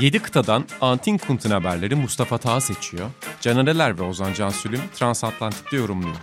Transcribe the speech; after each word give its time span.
7 0.00 0.22
kıtadan 0.22 0.64
Antin 0.80 1.18
Kunt'un 1.18 1.50
haberleri 1.50 1.94
Mustafa 1.94 2.38
Taha 2.38 2.60
seçiyor. 2.60 3.10
Canereler 3.40 3.98
ve 3.98 4.02
Ozan 4.02 4.32
Cansülüm 4.32 4.80
Transatlantik'te 4.94 5.76
yorumluyor. 5.76 6.16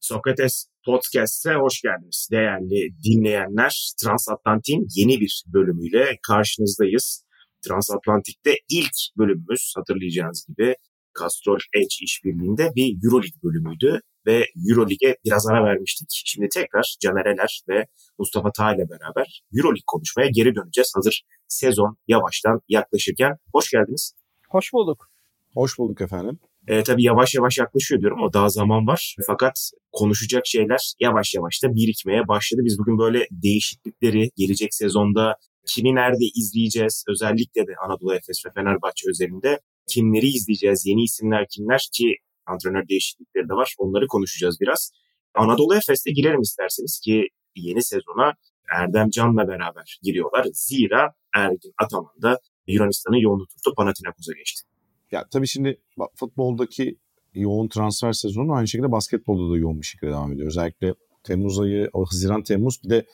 Sokrates 0.00 0.73
Podcast'e 0.86 1.54
hoş 1.54 1.80
geldiniz 1.82 2.28
değerli 2.32 2.88
dinleyenler. 3.04 3.94
Transatlantik'in 4.02 4.86
yeni 4.96 5.20
bir 5.20 5.44
bölümüyle 5.46 6.18
karşınızdayız. 6.26 7.24
Transatlantik'te 7.68 8.54
ilk 8.68 8.96
bölümümüz 9.18 9.72
hatırlayacağınız 9.76 10.46
gibi 10.48 10.74
Castrol 11.20 11.58
Edge 11.76 11.96
işbirliğinde 12.00 12.70
bir 12.76 13.04
Euroleague 13.04 13.42
bölümüydü 13.44 14.00
ve 14.26 14.46
Euroleague'e 14.70 15.16
biraz 15.24 15.46
ara 15.46 15.64
vermiştik. 15.64 16.08
Şimdi 16.10 16.48
tekrar 16.54 16.96
Canereler 17.00 17.62
ve 17.68 17.86
Mustafa 18.18 18.52
Tağ 18.52 18.74
ile 18.74 18.88
beraber 18.90 19.42
Euroleague 19.56 19.86
konuşmaya 19.86 20.28
geri 20.34 20.54
döneceğiz. 20.54 20.92
Hazır 20.96 21.22
sezon 21.48 21.96
yavaştan 22.08 22.60
yaklaşırken. 22.68 23.36
Hoş 23.52 23.70
geldiniz. 23.70 24.12
Hoş 24.50 24.72
bulduk. 24.72 25.10
Hoş 25.54 25.78
bulduk 25.78 26.00
efendim. 26.00 26.38
E, 26.68 26.82
tabii 26.82 27.02
yavaş 27.02 27.34
yavaş 27.34 27.58
yaklaşıyor 27.58 28.00
diyorum 28.00 28.18
ama 28.18 28.32
daha 28.32 28.48
zaman 28.48 28.86
var. 28.86 29.16
Fakat 29.26 29.70
konuşacak 29.92 30.46
şeyler 30.46 30.92
yavaş 31.00 31.34
yavaş 31.34 31.62
da 31.62 31.74
birikmeye 31.74 32.28
başladı. 32.28 32.60
Biz 32.64 32.78
bugün 32.78 32.98
böyle 32.98 33.26
değişiklikleri 33.30 34.30
gelecek 34.36 34.74
sezonda 34.74 35.36
kimi 35.66 35.94
nerede 35.94 36.24
izleyeceğiz 36.36 37.04
özellikle 37.08 37.66
de 37.66 37.72
Anadolu 37.86 38.14
Efes 38.14 38.42
ve 38.46 38.50
Fenerbahçe 38.54 39.10
özelinde 39.10 39.60
kimleri 39.88 40.26
izleyeceğiz, 40.26 40.86
yeni 40.86 41.02
isimler 41.02 41.46
kimler 41.50 41.88
ki 41.92 42.16
antrenör 42.46 42.88
değişiklikleri 42.88 43.48
de 43.48 43.54
var 43.54 43.74
onları 43.78 44.06
konuşacağız 44.06 44.56
biraz. 44.60 44.90
Anadolu 45.34 45.76
Efes'te 45.76 46.10
girelim 46.10 46.40
isterseniz 46.40 47.00
ki 47.04 47.28
yeni 47.56 47.82
sezona 47.82 48.32
Erdem 48.74 49.10
Can'la 49.10 49.48
beraber 49.48 49.98
giriyorlar. 50.02 50.46
Zira 50.52 51.12
Ergin 51.34 51.72
Ataman 51.78 52.22
da 52.22 52.38
Yunanistan'ın 52.66 53.16
yoğunluğu 53.16 53.46
tuttu 53.46 53.74
Panathinaikos'a 53.76 54.32
geçti. 54.32 54.73
Ya 55.10 55.24
tabii 55.30 55.46
şimdi 55.46 55.80
futboldaki 56.14 56.98
yoğun 57.34 57.68
transfer 57.68 58.12
sezonu 58.12 58.52
aynı 58.52 58.68
şekilde 58.68 58.92
basketbolda 58.92 59.54
da 59.54 59.58
yoğun 59.58 59.80
bir 59.80 59.86
şekilde 59.86 60.10
devam 60.10 60.32
ediyor. 60.32 60.46
Özellikle 60.46 60.94
Temmuz 61.24 61.60
ayı, 61.60 61.90
Haziran 61.94 62.42
Temmuz 62.42 62.80
bir 62.84 62.90
de 62.90 63.06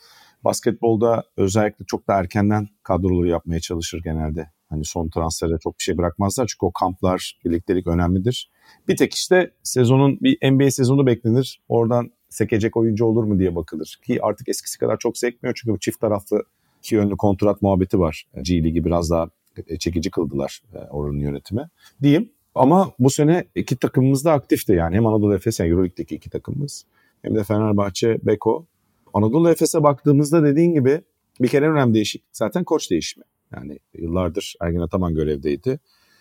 basketbolda 0.44 1.24
özellikle 1.36 1.84
çok 1.84 2.08
da 2.08 2.14
erkenden 2.14 2.68
kadroları 2.83 3.28
yapmaya 3.28 3.61
çalışır 3.61 4.00
genelde. 4.05 4.50
Hani 4.68 4.84
son 4.84 5.08
transfere 5.08 5.58
çok 5.62 5.78
bir 5.78 5.83
şey 5.83 5.98
bırakmazlar 5.98 6.46
çünkü 6.46 6.66
o 6.66 6.72
kamplar, 6.72 7.41
birliktelik 7.44 7.86
önemlidir. 7.86 8.50
Bir 8.88 8.96
tek 8.96 9.14
işte 9.14 9.50
sezonun 9.62 10.18
bir 10.20 10.52
NBA 10.52 10.70
sezonu 10.70 11.06
beklenir. 11.06 11.61
Oradan 11.68 12.11
sekecek 12.28 12.77
oyuncu 12.77 13.05
olur 13.05 13.24
mu 13.24 13.38
diye 13.38 13.56
bakılır. 13.56 13.98
Ki 14.06 14.18
artık 14.22 14.48
eskisi 14.48 14.78
kadar 14.78 14.98
çok 14.98 15.18
sekmiyor 15.18 15.61
çünkü 15.62 15.80
çift 15.80 16.00
taraflı 16.00 16.44
iki 16.78 16.94
yönlü 16.94 17.16
kontrat 17.16 17.62
muhabbeti 17.62 17.98
var. 17.98 18.27
G 18.42 18.64
Ligi 18.64 18.84
biraz 18.84 19.11
daha 19.11 19.30
çekici 19.78 20.11
kıldılar 20.11 20.62
e, 20.75 20.78
oranın 20.78 21.19
yönetimi 21.19 21.69
diyeyim. 22.03 22.33
Ama 22.55 22.92
bu 22.98 23.11
sene 23.11 23.44
iki 23.55 23.77
takımımız 23.77 24.25
da 24.25 24.33
aktifti 24.33 24.72
yani. 24.72 24.97
Hem 24.97 25.06
Anadolu 25.06 25.34
Efes 25.34 25.61
yani 25.61 25.70
Euroleague'deki 25.70 26.14
iki 26.14 26.30
takımımız 26.30 26.84
hem 27.22 27.34
de 27.34 27.44
Fenerbahçe, 27.44 28.19
Beko. 28.22 28.67
Anadolu 29.14 29.50
Efes'e 29.50 29.83
baktığımızda 29.83 30.44
dediğin 30.44 30.75
gibi 30.75 31.00
bir 31.41 31.48
kere 31.48 31.70
önemli 31.70 31.94
değişik 31.94 32.25
zaten 32.33 32.64
koç 32.64 32.90
değişimi. 32.90 33.24
Yani 33.55 33.79
yıllardır 33.95 34.55
Ergin 34.61 34.80
Ataman 34.80 35.14
görevdeydi. 35.14 35.80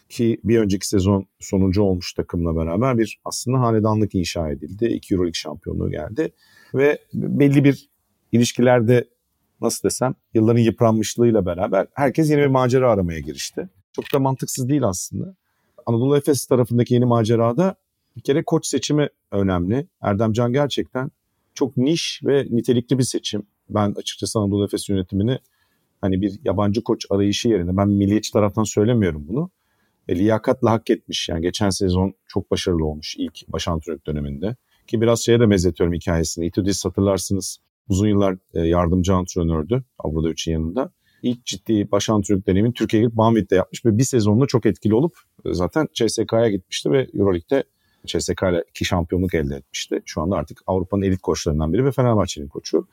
Ki 0.09 0.39
bir 0.43 0.59
önceki 0.59 0.87
sezon 0.87 1.25
sonuncu 1.39 1.81
olmuş 1.81 2.13
takımla 2.13 2.55
beraber 2.55 2.97
bir 2.97 3.19
aslında 3.25 3.59
hanedanlık 3.59 4.15
inşa 4.15 4.49
edildi. 4.49 4.85
İki 4.85 5.13
Euroleague 5.13 5.33
şampiyonluğu 5.33 5.91
geldi. 5.91 6.33
Ve 6.73 6.99
belli 7.13 7.63
bir 7.63 7.89
ilişkilerde 8.31 9.05
nasıl 9.61 9.89
desem 9.89 10.15
yılların 10.33 10.59
yıpranmışlığıyla 10.59 11.45
beraber 11.45 11.87
herkes 11.93 12.29
yeni 12.29 12.41
bir 12.41 12.47
macera 12.47 12.91
aramaya 12.91 13.19
girişti. 13.19 13.69
Çok 13.93 14.13
da 14.13 14.19
mantıksız 14.19 14.69
değil 14.69 14.83
aslında. 14.83 15.35
Anadolu 15.85 16.17
Efes 16.17 16.45
tarafındaki 16.45 16.93
yeni 16.93 17.05
macerada 17.05 17.75
bir 18.15 18.21
kere 18.21 18.43
koç 18.43 18.65
seçimi 18.65 19.07
önemli. 19.31 19.87
Erdem 20.01 20.33
Can 20.33 20.53
gerçekten 20.53 21.11
çok 21.53 21.77
niş 21.77 22.21
ve 22.23 22.47
nitelikli 22.49 22.97
bir 22.97 23.03
seçim. 23.03 23.43
Ben 23.69 23.93
açıkçası 23.97 24.39
Anadolu 24.39 24.65
Efes 24.65 24.89
yönetimini 24.89 25.39
hani 26.01 26.21
bir 26.21 26.39
yabancı 26.43 26.83
koç 26.83 27.05
arayışı 27.09 27.49
yerine 27.49 27.77
ben 27.77 27.89
milliyetçi 27.89 28.33
taraftan 28.33 28.63
söylemiyorum 28.63 29.25
bunu. 29.27 29.49
E, 30.07 30.15
liyakatla 30.15 30.71
hak 30.71 30.89
etmiş. 30.89 31.29
Yani 31.29 31.41
geçen 31.41 31.69
sezon 31.69 32.13
çok 32.27 32.51
başarılı 32.51 32.85
olmuş 32.85 33.15
ilk 33.17 33.47
baş 33.47 33.67
antrenör 33.67 33.99
döneminde. 34.07 34.55
Ki 34.87 35.01
biraz 35.01 35.19
şeye 35.19 35.39
de 35.39 35.49
benzetiyorum 35.49 35.93
hikayesini. 35.93 36.45
Itudis 36.45 36.85
hatırlarsınız 36.85 37.59
uzun 37.89 38.07
yıllar 38.07 38.37
e, 38.53 38.59
yardımcı 38.61 39.13
antrenördü 39.13 39.83
Avrupa 39.99 40.51
yanında. 40.51 40.91
İlk 41.21 41.45
ciddi 41.45 41.91
baş 41.91 42.09
antrenörlük 42.09 42.47
deneyimin 42.47 42.71
Türkiye'ye 42.71 43.05
gelip 43.05 43.17
Banvit'te 43.17 43.55
yapmış 43.55 43.85
ve 43.85 43.97
bir 43.97 44.03
sezonla 44.03 44.47
çok 44.47 44.65
etkili 44.65 44.95
olup 44.95 45.17
e, 45.45 45.53
zaten 45.53 45.87
CSK'ya 45.93 46.49
gitmişti 46.49 46.91
ve 46.91 47.07
Euroleague'de 47.13 47.63
CSK 48.05 48.43
ile 48.43 48.63
iki 48.69 48.85
şampiyonluk 48.85 49.33
elde 49.33 49.55
etmişti. 49.55 50.01
Şu 50.05 50.21
anda 50.21 50.35
artık 50.35 50.61
Avrupa'nın 50.67 51.01
elit 51.01 51.21
koçlarından 51.21 51.73
biri 51.73 51.85
ve 51.85 51.91
Fenerbahçe'nin 51.91 52.47
koçu. 52.47 52.87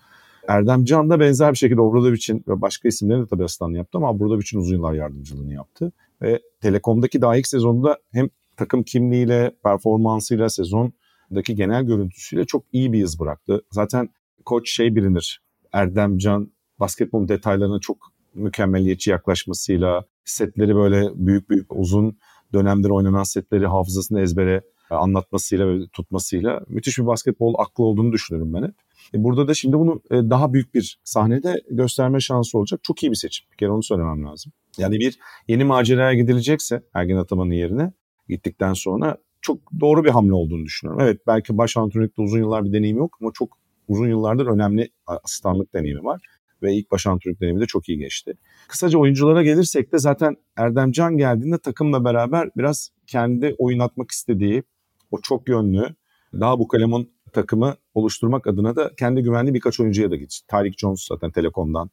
Erdem 0.48 0.84
Can 0.84 1.10
da 1.10 1.20
benzer 1.20 1.52
bir 1.52 1.58
şekilde 1.58 1.80
Obradovic'in 1.80 2.44
ve 2.48 2.60
başka 2.60 2.88
isimlerin 2.88 3.22
de 3.22 3.26
tabii 3.26 3.44
asistanlığı 3.44 3.76
yaptı 3.76 3.98
ama 3.98 4.10
Obradovic'in 4.10 4.58
uzun 4.58 4.76
yıllar 4.76 4.92
yardımcılığını 4.92 5.54
yaptı. 5.54 5.92
Ve 6.22 6.40
Telekom'daki 6.60 7.22
daha 7.22 7.36
ilk 7.36 7.46
sezonda 7.46 7.98
hem 8.12 8.28
takım 8.56 8.82
kimliğiyle, 8.82 9.52
performansıyla, 9.64 10.48
sezondaki 10.48 11.54
genel 11.54 11.84
görüntüsüyle 11.84 12.44
çok 12.44 12.64
iyi 12.72 12.92
bir 12.92 13.04
iz 13.04 13.20
bıraktı. 13.20 13.62
Zaten 13.70 14.08
koç 14.46 14.70
şey 14.70 14.96
bilinir. 14.96 15.40
Erdemcan 15.72 16.52
basketbol 16.80 17.28
detaylarına 17.28 17.80
çok 17.80 18.12
mükemmeliyetçi 18.34 19.10
yaklaşmasıyla 19.10 20.04
setleri 20.24 20.74
böyle 20.74 21.10
büyük 21.14 21.50
büyük 21.50 21.76
uzun 21.76 22.18
dönemdir 22.52 22.90
oynanan 22.90 23.22
setleri 23.22 23.66
hafızasını 23.66 24.20
ezbere 24.20 24.62
anlatmasıyla 24.90 25.68
ve 25.68 25.88
tutmasıyla 25.92 26.60
müthiş 26.68 26.98
bir 26.98 27.06
basketbol 27.06 27.54
aklı 27.58 27.84
olduğunu 27.84 28.12
düşünüyorum 28.12 28.54
ben 28.54 28.62
hep. 28.62 28.74
E 29.14 29.24
burada 29.24 29.48
da 29.48 29.54
şimdi 29.54 29.78
bunu 29.78 30.02
e, 30.10 30.14
daha 30.14 30.52
büyük 30.52 30.74
bir 30.74 30.98
sahnede 31.04 31.62
gösterme 31.70 32.20
şansı 32.20 32.58
olacak. 32.58 32.80
Çok 32.82 33.02
iyi 33.02 33.10
bir 33.10 33.16
seçim. 33.16 33.46
Bir 33.52 33.56
kere 33.56 33.70
onu 33.70 33.82
söylemem 33.82 34.24
lazım. 34.24 34.52
Yani 34.78 34.98
bir 34.98 35.18
yeni 35.48 35.64
maceraya 35.64 36.14
gidilecekse 36.14 36.82
Ergin 36.94 37.16
Ataman'ın 37.16 37.50
yerine 37.50 37.92
gittikten 38.28 38.72
sonra 38.72 39.16
çok 39.40 39.58
doğru 39.80 40.04
bir 40.04 40.10
hamle 40.10 40.34
olduğunu 40.34 40.64
düşünüyorum. 40.64 41.02
Evet 41.04 41.20
belki 41.26 41.58
baş 41.58 41.76
antrenörlükte 41.76 42.22
uzun 42.22 42.38
yıllar 42.38 42.64
bir 42.64 42.72
deneyim 42.72 42.96
yok 42.96 43.18
ama 43.20 43.30
çok 43.34 43.58
uzun 43.88 44.08
yıllardır 44.08 44.46
önemli 44.46 44.88
asistanlık 45.06 45.74
deneyimi 45.74 46.04
var. 46.04 46.20
Ve 46.62 46.74
ilk 46.74 46.90
baş 46.90 47.06
antrenörlük 47.06 47.40
deneyimi 47.40 47.60
de 47.60 47.66
çok 47.66 47.88
iyi 47.88 47.98
geçti. 47.98 48.34
Kısaca 48.68 48.98
oyunculara 48.98 49.42
gelirsek 49.42 49.92
de 49.92 49.98
zaten 49.98 50.36
Erdem 50.56 50.92
Can 50.92 51.16
geldiğinde 51.16 51.58
takımla 51.58 52.04
beraber 52.04 52.50
biraz 52.56 52.90
kendi 53.06 53.54
oyun 53.58 53.78
atmak 53.78 54.10
istediği 54.10 54.62
o 55.10 55.20
çok 55.22 55.48
yönlü 55.48 55.94
daha 56.32 56.58
bu 56.58 56.68
kalemun 56.68 57.10
takımı 57.32 57.76
oluşturmak 57.94 58.46
adına 58.46 58.76
da 58.76 58.90
kendi 58.98 59.22
güvenli 59.22 59.54
birkaç 59.54 59.80
oyuncuya 59.80 60.10
da 60.10 60.16
gitti. 60.16 60.36
Tarık 60.48 60.78
Jones 60.78 61.06
zaten 61.08 61.30
Telekom'dan. 61.30 61.90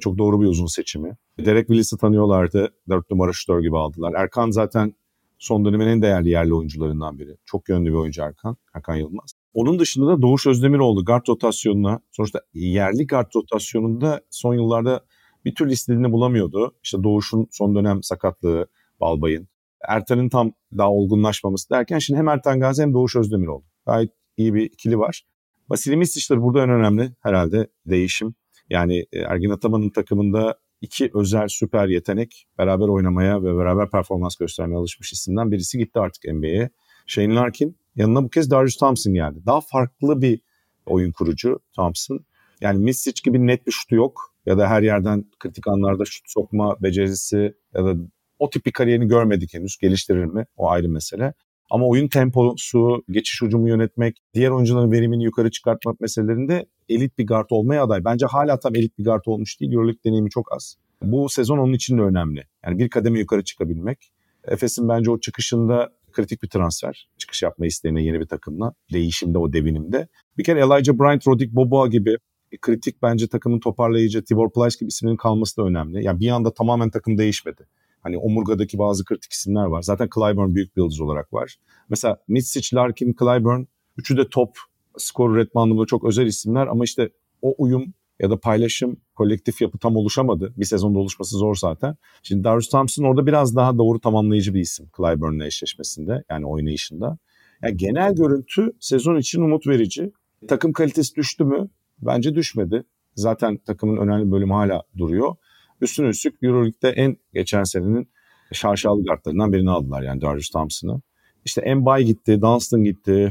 Çok 0.00 0.18
doğru 0.18 0.40
bir 0.40 0.46
uzun 0.46 0.66
seçimi. 0.66 1.16
Derek 1.38 1.66
Willis'i 1.66 1.96
tanıyorlardı. 1.96 2.74
4 2.88 3.10
numara 3.10 3.32
şutör 3.32 3.60
gibi 3.60 3.78
aldılar. 3.78 4.14
Erkan 4.16 4.50
zaten 4.50 4.94
son 5.38 5.64
dönemin 5.64 5.86
en 5.86 6.02
değerli 6.02 6.28
yerli 6.28 6.54
oyuncularından 6.54 7.18
biri. 7.18 7.36
Çok 7.44 7.68
yönlü 7.68 7.90
bir 7.90 7.94
oyuncu 7.94 8.22
Erkan. 8.22 8.56
Erkan 8.74 8.94
Yılmaz. 8.94 9.43
Onun 9.54 9.78
dışında 9.78 10.06
da 10.06 10.22
Doğuş 10.22 10.46
Özdemiroğlu 10.46 11.04
guard 11.04 11.28
rotasyonuna 11.28 12.00
sonuçta 12.12 12.40
yerli 12.54 13.06
guard 13.06 13.30
rotasyonunda 13.36 14.20
son 14.30 14.54
yıllarda 14.54 15.04
bir 15.44 15.54
türlü 15.54 15.72
istediğini 15.72 16.12
bulamıyordu. 16.12 16.74
İşte 16.82 17.02
Doğuş'un 17.02 17.46
son 17.50 17.74
dönem 17.74 18.02
sakatlığı, 18.02 18.66
Balbay'ın. 19.00 19.48
Ertan'ın 19.88 20.28
tam 20.28 20.52
daha 20.78 20.90
olgunlaşmaması 20.90 21.70
derken 21.70 21.98
şimdi 21.98 22.18
hem 22.18 22.28
Ertan 22.28 22.60
Gazi 22.60 22.82
hem 22.82 22.94
Doğuş 22.94 23.16
Özdemiroğlu. 23.16 23.64
Gayet 23.86 24.10
iyi 24.36 24.54
bir 24.54 24.62
ikili 24.62 24.98
var. 24.98 25.22
Vasili 25.68 25.96
Misic'tir 25.96 26.42
burada 26.42 26.62
en 26.62 26.70
önemli 26.70 27.12
herhalde 27.20 27.68
değişim. 27.86 28.34
Yani 28.70 29.06
e, 29.12 29.18
Ergin 29.18 29.50
Ataman'ın 29.50 29.90
takımında 29.90 30.58
iki 30.80 31.10
özel 31.14 31.48
süper 31.48 31.88
yetenek 31.88 32.46
beraber 32.58 32.88
oynamaya 32.88 33.42
ve 33.42 33.56
beraber 33.56 33.90
performans 33.90 34.36
göstermeye 34.36 34.76
alışmış 34.76 35.12
isimden 35.12 35.52
birisi 35.52 35.78
gitti 35.78 35.98
artık 36.00 36.24
NBA'ye. 36.24 36.70
Shane 37.06 37.34
Larkin 37.34 37.76
yanına 37.96 38.24
bu 38.24 38.28
kez 38.30 38.50
Darius 38.50 38.76
Thompson 38.76 39.14
geldi. 39.14 39.38
Daha 39.46 39.60
farklı 39.60 40.22
bir 40.22 40.40
oyun 40.86 41.12
kurucu 41.12 41.60
Thompson. 41.76 42.20
Yani 42.60 42.78
Misic 42.78 43.20
gibi 43.24 43.46
net 43.46 43.66
bir 43.66 43.72
şutu 43.72 43.94
yok 43.94 44.34
ya 44.46 44.58
da 44.58 44.68
her 44.68 44.82
yerden 44.82 45.24
kritik 45.38 45.68
anlarda 45.68 46.04
şut 46.04 46.24
sokma 46.26 46.76
becerisi 46.82 47.54
ya 47.74 47.84
da 47.84 47.94
o 48.38 48.50
tip 48.50 48.66
bir 48.66 48.72
kariyerini 48.72 49.08
görmedik 49.08 49.54
henüz. 49.54 49.76
Geliştirir 49.76 50.24
mi? 50.24 50.46
O 50.56 50.70
ayrı 50.70 50.88
mesele. 50.88 51.34
Ama 51.70 51.86
oyun 51.86 52.08
temposu, 52.08 53.04
geçiş 53.10 53.42
ucumu 53.42 53.68
yönetmek, 53.68 54.16
diğer 54.34 54.50
oyuncuların 54.50 54.92
verimini 54.92 55.24
yukarı 55.24 55.50
çıkartmak 55.50 56.00
meselelerinde 56.00 56.66
elit 56.88 57.18
bir 57.18 57.26
guard 57.26 57.50
olmaya 57.50 57.84
aday. 57.84 58.04
Bence 58.04 58.26
hala 58.26 58.60
tam 58.60 58.76
elit 58.76 58.98
bir 58.98 59.04
guard 59.04 59.22
olmuş 59.26 59.60
değil. 59.60 59.72
Euroleague 59.72 60.04
deneyimi 60.04 60.30
çok 60.30 60.52
az. 60.52 60.76
Bu 61.02 61.28
sezon 61.28 61.58
onun 61.58 61.72
için 61.72 61.98
de 61.98 62.02
önemli. 62.02 62.44
Yani 62.66 62.78
bir 62.78 62.88
kademe 62.88 63.18
yukarı 63.18 63.44
çıkabilmek. 63.44 64.12
Efes'in 64.44 64.88
bence 64.88 65.10
o 65.10 65.20
çıkışında 65.20 65.92
kritik 66.14 66.42
bir 66.42 66.48
transfer. 66.48 67.08
Çıkış 67.18 67.42
yapma 67.42 67.66
isteğine 67.66 68.02
yeni 68.02 68.20
bir 68.20 68.26
takımla. 68.26 68.74
Değişimde 68.92 69.38
o 69.38 69.52
devinimde. 69.52 70.08
Bir 70.38 70.44
kere 70.44 70.60
Elijah 70.60 70.94
Bryant, 70.98 71.28
Rodrik 71.28 71.52
Boboa 71.52 71.86
gibi 71.86 72.16
kritik 72.60 73.02
bence 73.02 73.28
takımın 73.28 73.60
toparlayıcı 73.60 74.24
Tibor 74.24 74.52
Plyce 74.52 74.76
gibi 74.80 74.88
isimlerin 74.88 75.16
kalması 75.16 75.56
da 75.56 75.62
önemli. 75.62 76.04
Yani 76.04 76.20
bir 76.20 76.30
anda 76.30 76.54
tamamen 76.54 76.90
takım 76.90 77.18
değişmedi. 77.18 77.66
Hani 78.00 78.18
omurgadaki 78.18 78.78
bazı 78.78 79.04
kritik 79.04 79.32
isimler 79.32 79.64
var. 79.64 79.82
Zaten 79.82 80.08
Clyburn 80.14 80.54
büyük 80.54 80.76
bir 80.76 80.82
yıldız 80.82 81.00
olarak 81.00 81.32
var. 81.32 81.56
Mesela 81.88 82.18
Mitsic, 82.28 82.76
Larkin, 82.76 83.14
Clyburn 83.18 83.64
üçü 83.96 84.16
de 84.16 84.28
top 84.28 84.58
skor 84.98 85.34
üretme 85.34 85.60
anlamında 85.60 85.86
çok 85.86 86.04
özel 86.04 86.26
isimler 86.26 86.66
ama 86.66 86.84
işte 86.84 87.10
o 87.42 87.54
uyum 87.58 87.94
ya 88.20 88.30
da 88.30 88.40
paylaşım, 88.40 88.96
kolektif 89.14 89.60
yapı 89.60 89.78
tam 89.78 89.96
oluşamadı. 89.96 90.54
Bir 90.56 90.64
sezonda 90.64 90.98
oluşması 90.98 91.36
zor 91.36 91.54
zaten. 91.54 91.96
Şimdi 92.22 92.44
Darius 92.44 92.68
Thompson 92.68 93.04
orada 93.04 93.26
biraz 93.26 93.56
daha 93.56 93.78
doğru 93.78 94.00
tamamlayıcı 94.00 94.54
bir 94.54 94.60
isim 94.60 94.90
Clyburn'la 94.96 95.46
eşleşmesinde 95.46 96.24
yani 96.30 96.46
oynayışında. 96.46 97.18
Yani 97.62 97.76
genel 97.76 98.14
görüntü 98.14 98.72
sezon 98.80 99.16
için 99.16 99.42
umut 99.42 99.66
verici. 99.66 100.12
Takım 100.48 100.72
kalitesi 100.72 101.14
düştü 101.14 101.44
mü? 101.44 101.68
Bence 102.02 102.34
düşmedi. 102.34 102.84
Zaten 103.14 103.56
takımın 103.56 103.96
önemli 103.96 104.30
bölümü 104.30 104.52
hala 104.52 104.82
duruyor. 104.98 105.34
Üstüne 105.80 106.08
üstlük 106.08 106.42
Euroleague'de 106.42 106.88
en 106.88 107.16
geçen 107.34 107.64
senenin 107.64 108.08
şarşalı 108.52 109.04
kartlarından 109.04 109.52
birini 109.52 109.70
aldılar 109.70 110.02
yani 110.02 110.20
Darius 110.20 110.50
Thompson'ı. 110.50 111.00
İşte 111.44 111.74
Mbay 111.74 112.04
gitti, 112.04 112.40
Dunstan 112.42 112.84
gitti, 112.84 113.30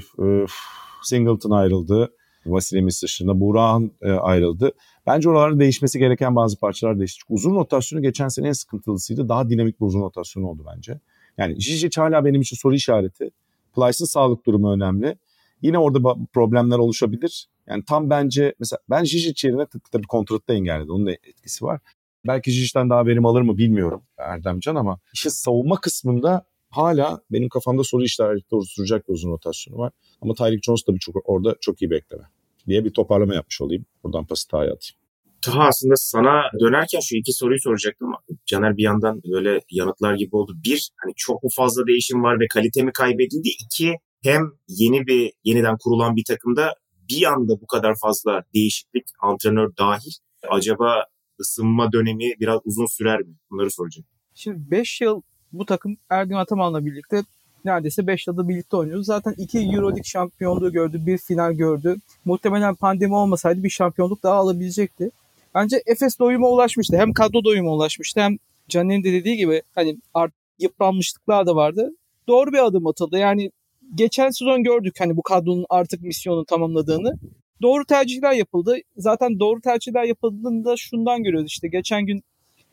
Singleton 1.03 1.51
ayrıldı. 1.51 2.11
Vasilemis 2.45 3.03
dışında 3.03 3.39
Burak'ın 3.39 3.91
e, 4.01 4.11
ayrıldı. 4.11 4.71
Bence 5.07 5.29
oralarda 5.29 5.59
değişmesi 5.59 5.99
gereken 5.99 6.35
bazı 6.35 6.59
parçalar 6.59 6.99
değişti. 6.99 7.19
Çünkü 7.19 7.33
uzun 7.33 7.55
rotasyonu 7.55 8.01
geçen 8.01 8.27
sene 8.27 8.47
en 8.47 8.51
sıkıntılısıydı. 8.51 9.29
Daha 9.29 9.49
dinamik 9.49 9.81
bir 9.81 9.85
uzun 9.85 10.01
rotasyonu 10.01 10.47
oldu 10.47 10.65
bence. 10.75 10.99
Yani 11.37 11.61
Jijic 11.61 12.01
hala 12.01 12.25
benim 12.25 12.41
için 12.41 12.57
soru 12.57 12.75
işareti. 12.75 13.29
Plyce'ın 13.75 14.05
sağlık 14.05 14.45
durumu 14.45 14.71
önemli. 14.73 15.17
Yine 15.61 15.77
orada 15.77 16.15
problemler 16.33 16.77
oluşabilir. 16.77 17.47
Yani 17.67 17.83
tam 17.85 18.09
bence 18.09 18.53
mesela 18.59 18.79
ben 18.89 19.03
Jijic 19.03 19.47
yerine 19.47 19.65
tabii 19.91 20.07
kontratta 20.07 20.53
engelledi. 20.53 20.91
Onun 20.91 21.05
da 21.05 21.11
etkisi 21.11 21.65
var. 21.65 21.79
Belki 22.27 22.51
Jijic'den 22.51 22.89
daha 22.89 23.05
verim 23.05 23.25
alır 23.25 23.41
mı 23.41 23.57
bilmiyorum 23.57 24.01
Erdemcan 24.17 24.75
ama 24.75 24.99
işin 25.13 25.29
savunma 25.29 25.81
kısmında 25.81 26.45
hala 26.73 27.21
benim 27.31 27.49
kafamda 27.49 27.83
soru 27.83 28.03
işareti 28.03 28.55
oluşturacak 28.55 29.07
bir 29.07 29.13
uzun 29.13 29.31
rotasyonu 29.31 29.77
var. 29.77 29.91
Ama 30.21 30.33
Tyreek 30.33 30.63
Jones 30.63 30.87
da 30.87 30.93
bir 30.93 30.99
çok, 30.99 31.15
orada 31.25 31.55
çok 31.61 31.81
iyi 31.81 31.91
bekleme 31.91 32.23
diye 32.67 32.85
bir 32.85 32.93
toparlama 32.93 33.35
yapmış 33.35 33.61
olayım. 33.61 33.85
Buradan 34.03 34.25
pası 34.25 34.47
Taha'ya 34.47 34.73
atayım. 34.73 35.03
Taha 35.41 35.67
aslında 35.67 35.95
sana 35.95 36.41
dönerken 36.59 36.99
şu 36.99 37.15
iki 37.15 37.33
soruyu 37.33 37.59
soracaktım. 37.59 38.11
Caner 38.45 38.77
bir 38.77 38.83
yandan 38.83 39.21
böyle 39.31 39.61
yanıtlar 39.71 40.15
gibi 40.15 40.35
oldu. 40.35 40.53
Bir, 40.65 40.89
hani 41.03 41.13
çok 41.15 41.43
mu 41.43 41.49
fazla 41.55 41.87
değişim 41.87 42.23
var 42.23 42.39
ve 42.39 42.47
kalite 42.53 42.83
mi 42.83 42.91
kaybedildi? 42.93 43.49
İki, 43.65 43.93
hem 44.23 44.41
yeni 44.67 45.07
bir 45.07 45.31
yeniden 45.43 45.77
kurulan 45.83 46.15
bir 46.15 46.23
takımda 46.27 46.75
bir 47.09 47.23
anda 47.23 47.61
bu 47.61 47.67
kadar 47.67 47.95
fazla 48.01 48.43
değişiklik 48.53 49.03
antrenör 49.21 49.71
dahil 49.79 50.11
acaba 50.49 51.05
ısınma 51.39 51.91
dönemi 51.91 52.31
biraz 52.39 52.59
uzun 52.65 52.85
sürer 52.85 53.19
mi? 53.19 53.35
Bunları 53.51 53.71
soracağım. 53.71 54.07
Şimdi 54.33 54.71
5 54.71 55.01
yıl 55.01 55.21
bu 55.53 55.65
takım 55.65 55.97
Ergin 56.09 56.35
Ataman'la 56.35 56.85
birlikte 56.85 57.23
neredeyse 57.65 58.07
5 58.07 58.27
yılda 58.27 58.49
birlikte 58.49 58.77
oynuyordu. 58.77 59.03
Zaten 59.03 59.33
2 59.37 59.59
Euroleague 59.59 60.03
şampiyonluğu 60.03 60.71
gördü, 60.71 61.01
bir 61.05 61.17
final 61.17 61.53
gördü. 61.53 61.95
Muhtemelen 62.25 62.75
pandemi 62.75 63.15
olmasaydı 63.15 63.63
bir 63.63 63.69
şampiyonluk 63.69 64.23
daha 64.23 64.35
alabilecekti. 64.35 65.11
Bence 65.55 65.83
Efes 65.85 66.19
doyuma 66.19 66.49
ulaşmıştı. 66.49 66.97
Hem 66.97 67.13
kadro 67.13 67.43
doyuma 67.43 67.71
ulaşmıştı 67.71 68.21
hem 68.21 68.37
Caner'in 68.69 69.03
de 69.03 69.13
dediği 69.13 69.37
gibi 69.37 69.61
hani 69.75 69.97
art 70.13 70.33
yıpranmışlıklar 70.59 71.45
da 71.45 71.55
vardı. 71.55 71.91
Doğru 72.27 72.51
bir 72.51 72.65
adım 72.65 72.87
atıldı. 72.87 73.17
Yani 73.17 73.51
geçen 73.95 74.29
sezon 74.29 74.63
gördük 74.63 74.95
hani 74.99 75.17
bu 75.17 75.21
kadronun 75.21 75.65
artık 75.69 76.01
misyonu 76.01 76.45
tamamladığını. 76.45 77.13
Doğru 77.61 77.85
tercihler 77.85 78.33
yapıldı. 78.33 78.77
Zaten 78.97 79.39
doğru 79.39 79.61
tercihler 79.61 80.03
yapıldığında 80.03 80.77
şundan 80.77 81.23
görüyoruz 81.23 81.51
işte. 81.51 81.67
Geçen 81.67 82.05
gün 82.05 82.23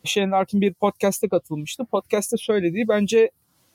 Shane 0.05 0.31
Larkin 0.31 0.61
bir 0.61 0.73
podcast'e 0.73 1.29
katılmıştı. 1.29 1.85
Podcast'te 1.85 2.37
söylediği 2.37 2.89
bence 2.89 3.31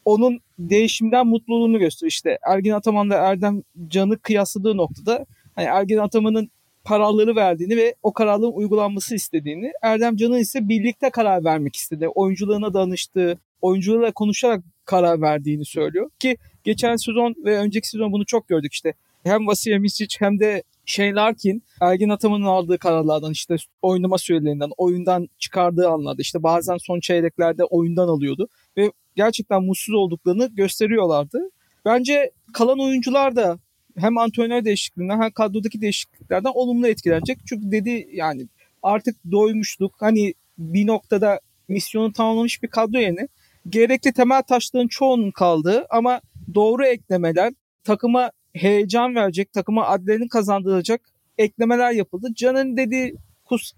onun 0.05 0.39
değişimden 0.59 1.27
mutluluğunu 1.27 1.79
gösteriyor. 1.79 2.11
İşte 2.11 2.37
Ergin 2.47 2.71
Ataman 2.71 3.09
ve 3.09 3.15
Erdem 3.15 3.61
Can'ı 3.87 4.19
kıyasladığı 4.19 4.77
noktada 4.77 5.25
hani 5.55 5.65
Ergin 5.65 5.97
Ataman'ın 5.97 6.49
kararları 6.87 7.35
verdiğini 7.35 7.77
ve 7.77 7.95
o 8.03 8.13
kararların 8.13 8.51
uygulanması 8.51 9.15
istediğini, 9.15 9.71
Erdem 9.81 10.15
Can'ın 10.15 10.39
ise 10.39 10.69
birlikte 10.69 11.09
karar 11.09 11.43
vermek 11.43 11.75
istedi. 11.75 12.07
Oyuncularına 12.07 12.73
danıştığı, 12.73 13.39
oyuncularla 13.61 14.11
konuşarak 14.11 14.63
karar 14.85 15.21
verdiğini 15.21 15.65
söylüyor. 15.65 16.09
Ki 16.19 16.37
geçen 16.63 16.95
sezon 16.95 17.35
ve 17.45 17.57
önceki 17.57 17.89
sezon 17.89 18.11
bunu 18.11 18.25
çok 18.25 18.47
gördük 18.47 18.73
işte. 18.73 18.93
Hem 19.23 19.47
Vasilya 19.47 19.79
Misic 19.79 20.17
hem 20.19 20.39
de 20.39 20.63
Shane 20.85 21.13
Larkin 21.13 21.63
Ergin 21.81 22.09
Ataman'ın 22.09 22.45
aldığı 22.45 22.77
kararlardan 22.77 23.31
işte 23.31 23.55
oynama 23.81 24.17
sürelerinden, 24.17 24.69
oyundan 24.77 25.27
çıkardığı 25.39 25.89
anlarda 25.89 26.21
işte 26.21 26.43
bazen 26.43 26.77
son 26.77 26.99
çeyreklerde 26.99 27.63
oyundan 27.63 28.07
alıyordu 28.07 28.47
ve 28.77 28.91
gerçekten 29.15 29.63
mutsuz 29.63 29.95
olduklarını 29.95 30.55
gösteriyorlardı. 30.55 31.39
Bence 31.85 32.31
kalan 32.53 32.79
oyuncular 32.79 33.35
da 33.35 33.59
hem 33.97 34.17
antrenör 34.17 34.65
değişikliğinden 34.65 35.21
hem 35.21 35.31
kadrodaki 35.31 35.81
değişikliklerden 35.81 36.51
olumlu 36.53 36.87
etkilenecek. 36.87 37.37
Çünkü 37.45 37.71
dedi 37.71 38.07
yani 38.13 38.47
artık 38.83 39.15
doymuştuk. 39.31 39.95
Hani 39.99 40.33
bir 40.57 40.87
noktada 40.87 41.39
misyonu 41.67 42.13
tamamlamış 42.13 42.63
bir 42.63 42.67
kadro 42.67 42.99
yerine 42.99 43.27
gerekli 43.69 44.13
temel 44.13 44.41
taşların 44.41 44.87
çoğunun 44.87 45.31
kaldığı 45.31 45.85
ama 45.89 46.21
doğru 46.53 46.85
eklemeler 46.85 47.53
takıma 47.83 48.31
heyecan 48.55 49.15
verecek, 49.15 49.53
takıma 49.53 49.87
adlerini 49.87 50.29
kazandıracak 50.29 51.01
eklemeler 51.37 51.91
yapıldı. 51.91 52.27
Can'ın 52.35 52.77
dediği 52.77 53.15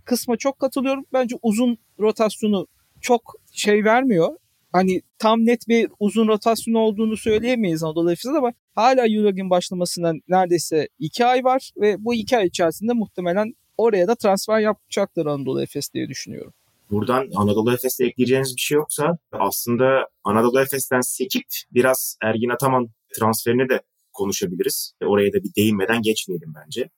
kısma 0.06 0.38
çok 0.38 0.60
katılıyorum. 0.60 1.06
Bence 1.14 1.36
uzun 1.42 1.78
rotasyonu 2.00 2.68
çok 3.02 3.36
şey 3.52 3.84
vermiyor. 3.84 4.36
Hani 4.72 5.02
tam 5.20 5.46
net 5.46 5.68
bir 5.68 5.90
uzun 6.00 6.28
rotasyon 6.28 6.74
olduğunu 6.74 7.18
söyleyemeyiz 7.18 7.84
Anadolu 7.84 8.12
Efes'e 8.12 8.38
ama 8.38 8.54
hala 8.76 9.08
Euroleague'in 9.08 9.50
başlamasına 9.50 10.14
neredeyse 10.28 10.88
iki 11.00 11.26
ay 11.26 11.44
var 11.44 11.72
ve 11.78 11.96
bu 12.00 12.14
iki 12.14 12.38
ay 12.38 12.48
içerisinde 12.48 12.94
muhtemelen 12.94 13.54
oraya 13.78 14.08
da 14.08 14.16
transfer 14.16 14.60
yapacaklar 14.60 15.26
Anadolu 15.26 15.62
Efes 15.62 15.94
diye 15.94 16.08
düşünüyorum. 16.08 16.54
Buradan 16.92 17.30
Anadolu 17.36 17.74
Efes'te 17.74 18.06
ekleyeceğiniz 18.06 18.56
bir 18.56 18.62
şey 18.62 18.76
yoksa 18.76 19.18
aslında 19.32 20.08
Anadolu 20.24 20.62
Efes'ten 20.62 21.02
sekip 21.02 21.46
biraz 21.72 22.18
Ergin 22.24 22.50
Ataman 22.50 22.90
transferini 23.20 23.70
de 23.70 23.82
konuşabiliriz. 24.18 24.94
Oraya 25.06 25.34
da 25.34 25.44
bir 25.44 25.56
değinmeden 25.56 26.02
geçmeyelim 26.02 26.54
bence. 26.66 26.90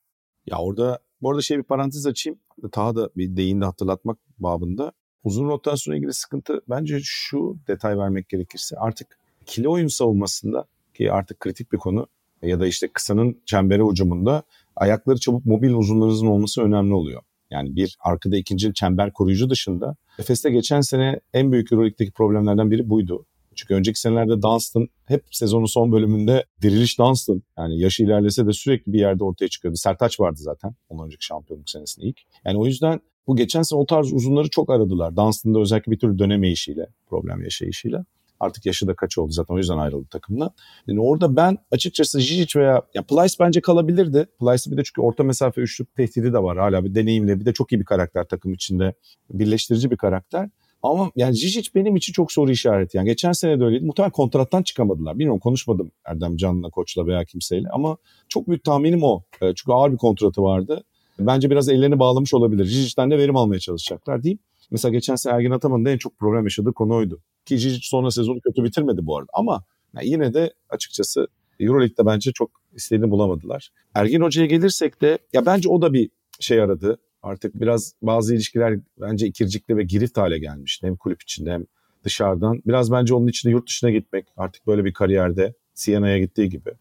Ya 0.46 0.58
orada 0.58 1.00
bu 1.22 1.30
arada 1.30 1.42
şey 1.42 1.58
bir 1.58 1.64
parantez 1.64 2.06
açayım. 2.06 2.40
Daha 2.76 2.96
da 2.96 3.10
bir 3.18 3.36
değindi 3.38 3.66
hatırlatmak 3.66 4.18
babında. 4.40 4.92
Uzun 5.24 5.48
rotasyona 5.48 5.98
ilgili 5.98 6.14
sıkıntı 6.14 6.62
bence 6.70 7.00
şu 7.04 7.58
detay 7.68 7.98
vermek 7.98 8.30
gerekirse 8.30 8.76
artık 8.78 9.20
ikili 9.42 9.70
oyun 9.70 9.88
savunmasında 9.88 10.66
ki 10.94 11.12
artık 11.12 11.40
kritik 11.40 11.72
bir 11.72 11.78
konu 11.78 12.08
ya 12.42 12.60
da 12.60 12.68
işte 12.68 12.88
kısanın 12.88 13.42
çembere 13.46 13.84
ucumunda 13.84 14.44
ayakları 14.76 15.20
çabuk 15.20 15.46
mobil 15.46 15.74
uzunlarınızın 15.74 16.28
olması 16.28 16.62
önemli 16.62 16.94
oluyor. 16.94 17.22
Yani 17.52 17.76
bir 17.76 17.98
arkada 18.00 18.38
ikinci 18.38 18.74
çember 18.74 19.14
koruyucu 19.14 19.50
dışında 19.50 19.96
Efes'te 20.20 20.52
geçen 20.52 20.82
sene 20.82 21.20
en 21.34 21.52
büyük 21.52 21.72
Euroleague'deki 21.72 22.12
problemlerden 22.12 22.72
biri 22.72 22.90
buydu. 22.90 23.26
Çünkü 23.60 23.74
önceki 23.74 24.00
senelerde 24.00 24.42
Dunstan 24.42 24.88
hep 25.06 25.24
sezonun 25.32 25.66
son 25.66 25.92
bölümünde 25.92 26.46
diriliş 26.62 27.00
Dunstan. 27.00 27.44
Yani 27.58 27.80
yaşı 27.80 28.04
ilerlese 28.04 28.48
de 28.48 28.54
sürekli 28.54 28.94
bir 28.94 29.00
yerde 29.00 29.24
ortaya 29.24 29.48
çıkıyordu. 29.48 29.78
Sertaç 29.78 30.20
vardı 30.20 30.38
zaten 30.40 30.76
ondan 30.90 31.06
önceki 31.06 31.26
şampiyonluk 31.26 31.70
senesinde 31.70 32.06
ilk. 32.06 32.18
Yani 32.46 32.58
o 32.58 32.66
yüzden 32.66 33.00
bu 33.28 33.36
geçen 33.36 33.62
sene 33.62 33.80
o 33.80 33.86
tarz 33.86 34.14
uzunları 34.14 34.50
çok 34.50 34.70
aradılar. 34.70 35.16
Dunstan'da 35.16 35.60
özellikle 35.60 35.92
bir 35.92 36.00
türlü 36.00 36.20
dönemeyişiyle, 36.20 36.88
problem 37.10 37.44
yaşayışıyla. 37.44 38.06
Artık 38.40 38.66
yaşı 38.66 38.88
da 38.88 38.96
kaç 38.96 39.18
oldu 39.18 39.32
zaten 39.32 39.56
o 39.56 39.58
yüzden 39.58 39.78
ayrıldı 39.78 40.08
takımla. 40.10 40.52
Yani 40.88 41.00
orada 41.02 41.36
ben 41.36 41.58
açıkçası 41.72 42.20
Jijic 42.20 42.60
veya 42.60 42.82
ya 42.94 43.04
Plyce 43.04 43.36
bence 43.40 43.62
kalabilirdi. 43.62 44.28
Plyce 44.40 44.72
bir 44.72 44.78
de 44.78 44.84
çünkü 44.84 45.02
orta 45.02 45.24
mesafe 45.24 45.62
üçlük 45.62 45.96
tehdidi 45.96 46.34
de 46.34 46.44
var. 46.44 46.58
Hala 46.58 46.86
bir 46.86 46.96
deneyimle 46.96 47.40
bir 47.40 47.46
de 47.46 47.54
çok 47.54 47.72
iyi 47.72 47.80
bir 47.80 47.86
karakter 47.86 48.24
takım 48.24 48.54
içinde. 48.54 48.94
Birleştirici 49.30 49.92
bir 49.92 49.98
karakter. 49.98 50.50
Ama 50.84 51.12
yani 51.16 51.36
Zizic 51.36 51.70
benim 51.76 51.96
için 51.96 52.14
çok 52.14 52.32
soru 52.32 52.52
işareti. 52.52 52.98
Yani 52.98 53.06
geçen 53.06 53.32
sene 53.32 53.60
de 53.60 53.64
öyleydi. 53.64 53.86
Muhtemelen 53.86 54.12
kontrattan 54.12 54.64
çıkamadılar. 54.64 55.20
Bilmiyorum 55.20 55.40
konuşmadım 55.40 55.92
Erdem 56.06 56.38
Can'la, 56.38 56.70
koçla 56.70 57.08
veya 57.08 57.26
kimseyle 57.26 57.70
ama 57.70 57.98
çok 58.30 58.48
büyük 58.48 58.64
tahminim 58.64 59.04
o. 59.04 59.22
E, 59.42 59.56
çünkü 59.56 59.72
ağır 59.72 59.92
bir 59.92 59.98
kontratı 59.98 60.44
vardı. 60.44 60.84
Bence 61.20 61.50
biraz 61.50 61.70
ellerini 61.70 62.00
bağlamış 62.00 62.34
olabilir. 62.34 62.66
Zizic'den 62.66 63.12
de 63.12 63.18
verim 63.18 63.36
almaya 63.36 63.60
çalışacaklar 63.60 64.24
diyeyim. 64.24 64.40
Mesela 64.72 64.92
geçen 64.92 65.16
sene 65.16 65.34
Ergin 65.34 65.52
Ataman'ın 65.52 65.86
en 65.86 65.98
çok 65.98 66.20
problem 66.20 66.44
yaşadığı 66.44 66.74
konu 66.74 66.96
oydu. 66.96 67.22
Ki 67.46 67.58
Zizic 67.58 67.82
sonra 67.84 68.12
sezonu 68.12 68.40
kötü 68.42 68.64
bitirmedi 68.64 69.06
bu 69.06 69.18
arada. 69.18 69.30
Ama 69.34 69.64
yani 69.96 70.10
yine 70.10 70.34
de 70.34 70.54
açıkçası 70.70 71.28
Euroleague'de 71.60 72.06
bence 72.06 72.32
çok 72.32 72.52
istediğini 72.74 73.12
bulamadılar. 73.12 73.70
Ergin 73.96 74.22
Hoca'ya 74.22 74.48
gelirsek 74.48 75.02
de 75.02 75.20
ya 75.34 75.46
bence 75.46 75.70
o 75.70 75.82
da 75.82 75.94
bir 75.94 76.10
şey 76.40 76.62
aradı. 76.62 76.98
Artık 77.24 77.62
biraz 77.62 77.94
bazı 78.02 78.36
ilişkiler 78.36 78.80
bence 79.02 79.28
ikircikli 79.28 79.78
ve 79.78 79.84
girift 79.84 80.18
hale 80.18 80.40
gelmiş. 80.40 80.80
Hem 80.84 80.96
kulüp 80.96 81.22
içinde 81.22 81.52
hem 81.52 81.66
dışarıdan. 82.04 82.62
Biraz 82.68 82.92
bence 82.92 83.14
onun 83.14 83.28
için 83.28 83.50
de 83.50 83.52
yurt 83.52 83.68
dışına 83.68 83.90
gitmek 83.90 84.26
artık 84.38 84.68
böyle 84.68 84.86
bir 84.86 84.94
kariyerde 84.94 85.54
Siena'ya 85.74 86.20
gittiği 86.20 86.50
gibi. 86.50 86.72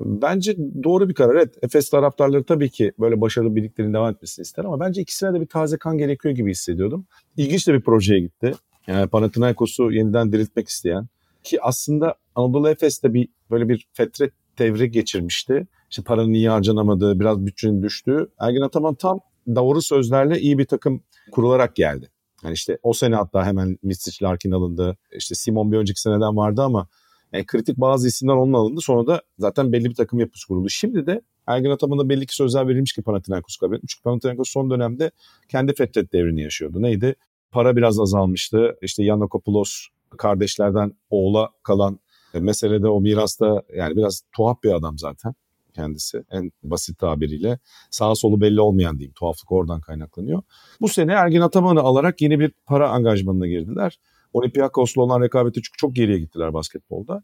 Bence 0.00 0.56
doğru 0.84 1.08
bir 1.08 1.14
karar. 1.14 1.34
Evet 1.34 1.54
Efes 1.62 1.90
taraftarları 1.90 2.44
tabii 2.44 2.70
ki 2.70 2.92
böyle 2.98 3.20
başarılı 3.20 3.56
birliklerin 3.56 3.94
devam 3.94 4.14
etmesini 4.14 4.42
ister 4.42 4.64
ama 4.64 4.80
bence 4.80 5.02
ikisine 5.02 5.34
de 5.34 5.40
bir 5.40 5.46
taze 5.46 5.78
kan 5.78 5.98
gerekiyor 5.98 6.34
gibi 6.34 6.50
hissediyordum. 6.50 7.06
İlginç 7.36 7.68
de 7.68 7.74
bir 7.74 7.80
projeye 7.80 8.20
gitti. 8.20 8.52
Yani 8.86 9.06
Panathinaikos'u 9.06 9.92
yeniden 9.92 10.32
diriltmek 10.32 10.68
isteyen 10.68 11.08
ki 11.44 11.62
aslında 11.62 12.14
Anadolu 12.34 12.68
Efes'te 12.68 13.14
bir 13.14 13.28
böyle 13.50 13.68
bir 13.68 13.88
fetret 13.92 14.32
devri 14.58 14.90
geçirmişti. 14.90 15.66
İşte 15.90 16.02
paranın 16.02 16.32
iyi 16.32 16.48
harcanamadığı, 16.48 17.20
biraz 17.20 17.46
bütçenin 17.46 17.82
düştüğü. 17.82 18.28
Ergin 18.38 18.60
Ataman 18.60 18.94
tam 18.94 19.20
doğru 19.56 19.82
sözlerle 19.82 20.40
iyi 20.40 20.58
bir 20.58 20.64
takım 20.64 21.02
kurularak 21.32 21.76
geldi. 21.76 22.08
Yani 22.44 22.54
işte 22.54 22.78
o 22.82 22.92
sene 22.92 23.14
hatta 23.14 23.46
hemen 23.46 23.78
Misic 23.82 24.24
Larkin 24.24 24.50
alındı. 24.50 24.96
İşte 25.12 25.34
Simon 25.34 25.72
bir 25.72 25.76
önceki 25.76 26.00
seneden 26.00 26.36
vardı 26.36 26.62
ama 26.62 26.88
yani 27.32 27.46
kritik 27.46 27.76
bazı 27.76 28.08
isimler 28.08 28.34
onun 28.34 28.52
alındı. 28.52 28.80
Sonra 28.80 29.06
da 29.06 29.22
zaten 29.38 29.72
belli 29.72 29.84
bir 29.84 29.94
takım 29.94 30.20
yapısı 30.20 30.48
kuruldu. 30.48 30.68
Şimdi 30.68 31.06
de 31.06 31.20
Ergin 31.46 31.70
Ataman'a 31.70 32.08
belli 32.08 32.26
ki 32.26 32.34
sözler 32.34 32.68
verilmiş 32.68 32.92
ki 32.92 33.02
Panathinaikos 33.02 33.56
kabul 33.56 33.76
etmiş. 33.76 33.92
Çünkü 33.94 34.02
Panathinaikos 34.02 34.50
son 34.50 34.70
dönemde 34.70 35.10
kendi 35.48 35.74
fetret 35.74 36.12
devrini 36.12 36.42
yaşıyordu. 36.42 36.82
Neydi? 36.82 37.14
Para 37.50 37.76
biraz 37.76 38.00
azalmıştı. 38.00 38.76
İşte 38.82 39.04
Yanakopoulos 39.04 39.86
kardeşlerden 40.18 40.92
oğula 41.10 41.50
kalan 41.62 41.98
meselede 42.34 42.88
o 42.88 43.00
mirasta 43.00 43.62
yani 43.76 43.96
biraz 43.96 44.22
tuhaf 44.36 44.62
bir 44.62 44.74
adam 44.74 44.98
zaten 44.98 45.34
kendisi 45.78 46.24
en 46.30 46.52
basit 46.62 46.98
tabiriyle. 46.98 47.58
Sağ 47.90 48.14
solu 48.14 48.40
belli 48.40 48.60
olmayan 48.60 48.98
diyeyim. 48.98 49.12
Tuhaflık 49.14 49.52
oradan 49.52 49.80
kaynaklanıyor. 49.80 50.42
Bu 50.80 50.88
sene 50.88 51.12
Ergin 51.12 51.40
Ataman'ı 51.40 51.80
alarak 51.80 52.20
yeni 52.20 52.40
bir 52.40 52.52
para 52.66 52.90
angajmanına 52.90 53.46
girdiler. 53.46 53.98
Olympiakos'la 54.32 55.02
olan 55.02 55.20
rekabeti 55.20 55.62
çünkü 55.62 55.76
çok 55.76 55.96
geriye 55.96 56.18
gittiler 56.18 56.54
basketbolda. 56.54 57.22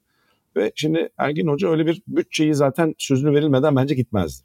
Ve 0.56 0.73
şimdi 0.75 1.08
Ergin 1.18 1.46
Hoca 1.46 1.68
öyle 1.68 1.87
bir 1.87 2.02
bütçeyi 2.06 2.54
zaten 2.54 2.94
sözünü 2.99 3.34
verilmeden 3.34 3.76
bence 3.76 3.94
gitmezdi. 3.94 4.44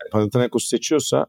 Yani 0.00 0.10
Panathinaikos 0.10 0.64
seçiyorsa 0.64 1.26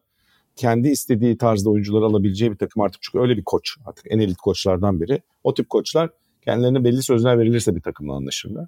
kendi 0.55 0.87
istediği 0.87 1.37
tarzda 1.37 1.69
oyuncuları 1.69 2.05
alabileceği 2.05 2.51
bir 2.51 2.57
takım 2.57 2.83
artık 2.83 3.01
çünkü 3.01 3.19
öyle 3.19 3.37
bir 3.37 3.43
koç 3.43 3.77
artık 3.85 4.05
en 4.09 4.19
elit 4.19 4.37
koçlardan 4.37 5.01
biri. 5.01 5.21
O 5.43 5.53
tip 5.53 5.69
koçlar 5.69 6.09
kendilerine 6.41 6.83
belli 6.83 7.03
sözler 7.03 7.39
verilirse 7.39 7.75
bir 7.75 7.81
takımla 7.81 8.13
anlaşırlar. 8.15 8.67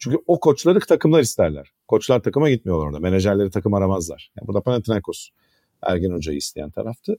Çünkü 0.00 0.18
o 0.26 0.40
koçları 0.40 0.80
takımlar 0.80 1.20
isterler. 1.20 1.72
Koçlar 1.88 2.22
takıma 2.22 2.50
gitmiyorlar 2.50 2.86
orada. 2.86 2.98
Menajerleri 2.98 3.50
takım 3.50 3.74
aramazlar. 3.74 4.32
Yani 4.36 4.48
burada 4.48 4.60
Panathinaikos 4.60 5.28
Ergen 5.82 6.10
Hoca'yı 6.10 6.38
isteyen 6.38 6.70
taraftı. 6.70 7.16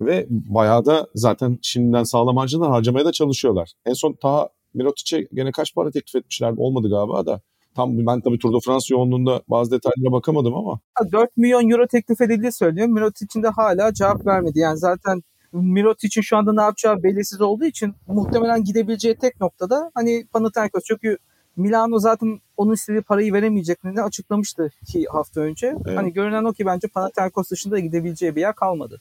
Ve 0.00 0.26
bayağı 0.30 0.84
da 0.84 1.06
zaten 1.14 1.58
şimdiden 1.62 2.02
sağlam 2.02 2.36
harcadan 2.36 2.70
harcamaya 2.70 3.04
da 3.04 3.12
çalışıyorlar. 3.12 3.72
En 3.86 3.92
son 3.92 4.12
Taha 4.12 4.48
Mirotic'e 4.74 5.28
gene 5.32 5.52
kaç 5.52 5.74
para 5.74 5.90
teklif 5.90 6.14
etmişler 6.14 6.54
olmadı 6.56 6.90
galiba 6.90 7.26
da. 7.26 7.40
Tam 7.74 8.06
ben 8.06 8.20
tabii 8.20 8.38
Tour 8.38 8.54
de 8.54 8.58
France 8.64 8.94
yoğunluğunda 8.94 9.42
bazı 9.48 9.70
detaylara 9.70 10.12
bakamadım 10.12 10.54
ama. 10.54 10.80
4 11.12 11.36
milyon 11.36 11.70
euro 11.70 11.86
teklif 11.86 12.20
edildiği 12.20 12.52
söylüyor. 12.52 12.86
Mirotic'in 12.86 13.42
de 13.42 13.48
hala 13.48 13.94
cevap 13.94 14.26
vermedi. 14.26 14.58
Yani 14.58 14.78
zaten 14.78 15.22
Mirotic'in 15.52 16.22
şu 16.22 16.36
anda 16.36 16.52
ne 16.52 16.62
yapacağı 16.62 17.02
belirsiz 17.02 17.40
olduğu 17.40 17.64
için 17.64 17.94
muhtemelen 18.06 18.64
gidebileceği 18.64 19.16
tek 19.16 19.40
noktada 19.40 19.90
hani 19.94 20.26
Panathinaikos. 20.32 20.82
Çünkü 20.84 21.18
Milano 21.56 21.98
zaten 21.98 22.40
onun 22.56 22.72
istediği 22.72 23.02
parayı 23.02 23.32
veremeyeceklerini 23.32 24.02
açıklamıştı 24.02 24.70
iki 24.82 25.04
hafta 25.04 25.40
önce. 25.40 25.66
Evet. 25.86 25.96
Hani 25.96 26.12
görünen 26.12 26.44
o 26.44 26.52
ki 26.52 26.66
bence 26.66 26.88
Panathinaikos 26.88 27.50
dışında 27.50 27.78
gidebileceği 27.78 28.36
bir 28.36 28.40
yer 28.40 28.54
kalmadı. 28.54 29.00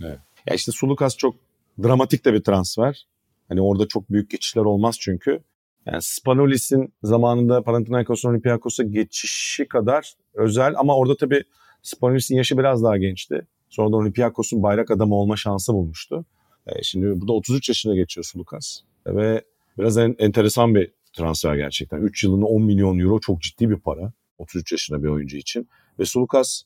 Evet. 0.00 0.18
Ya 0.46 0.54
işte 0.54 0.72
Sulukas 0.72 1.16
çok 1.16 1.34
dramatik 1.82 2.24
de 2.24 2.32
bir 2.32 2.42
transfer. 2.42 3.06
Hani 3.48 3.60
orada 3.60 3.88
çok 3.88 4.10
büyük 4.10 4.30
geçişler 4.30 4.62
olmaz 4.62 4.96
çünkü. 5.00 5.40
Yani 5.86 6.02
Spanolis'in 6.02 6.92
zamanında 7.02 7.62
Panathinaikos'un 7.62 8.30
Olympiakos'a 8.30 8.82
geçişi 8.82 9.68
kadar 9.68 10.14
özel 10.34 10.74
ama 10.76 10.96
orada 10.96 11.16
tabii 11.16 11.44
Spanolis'in 11.82 12.36
yaşı 12.36 12.58
biraz 12.58 12.82
daha 12.82 12.96
gençti. 12.96 13.46
Sonra 13.70 13.92
da 13.92 13.96
Olympiakos'un 13.96 14.62
bayrak 14.62 14.90
adamı 14.90 15.14
olma 15.14 15.36
şansı 15.36 15.72
bulmuştu. 15.72 16.24
E 16.66 16.82
şimdi 16.82 17.20
bu 17.20 17.28
da 17.28 17.32
33 17.32 17.68
yaşına 17.68 17.94
geçiyor 17.94 18.24
Sulukas. 18.24 18.80
Ve 19.06 19.44
biraz 19.78 19.98
en, 19.98 20.16
enteresan 20.18 20.74
bir 20.74 20.92
transfer 21.12 21.56
gerçekten. 21.56 21.98
3 21.98 22.24
yılını 22.24 22.46
10 22.46 22.62
milyon 22.62 22.98
euro 22.98 23.20
çok 23.20 23.42
ciddi 23.42 23.70
bir 23.70 23.76
para. 23.76 24.12
33 24.38 24.72
yaşında 24.72 25.02
bir 25.02 25.08
oyuncu 25.08 25.36
için. 25.36 25.68
Ve 25.98 26.04
Sulukas 26.04 26.62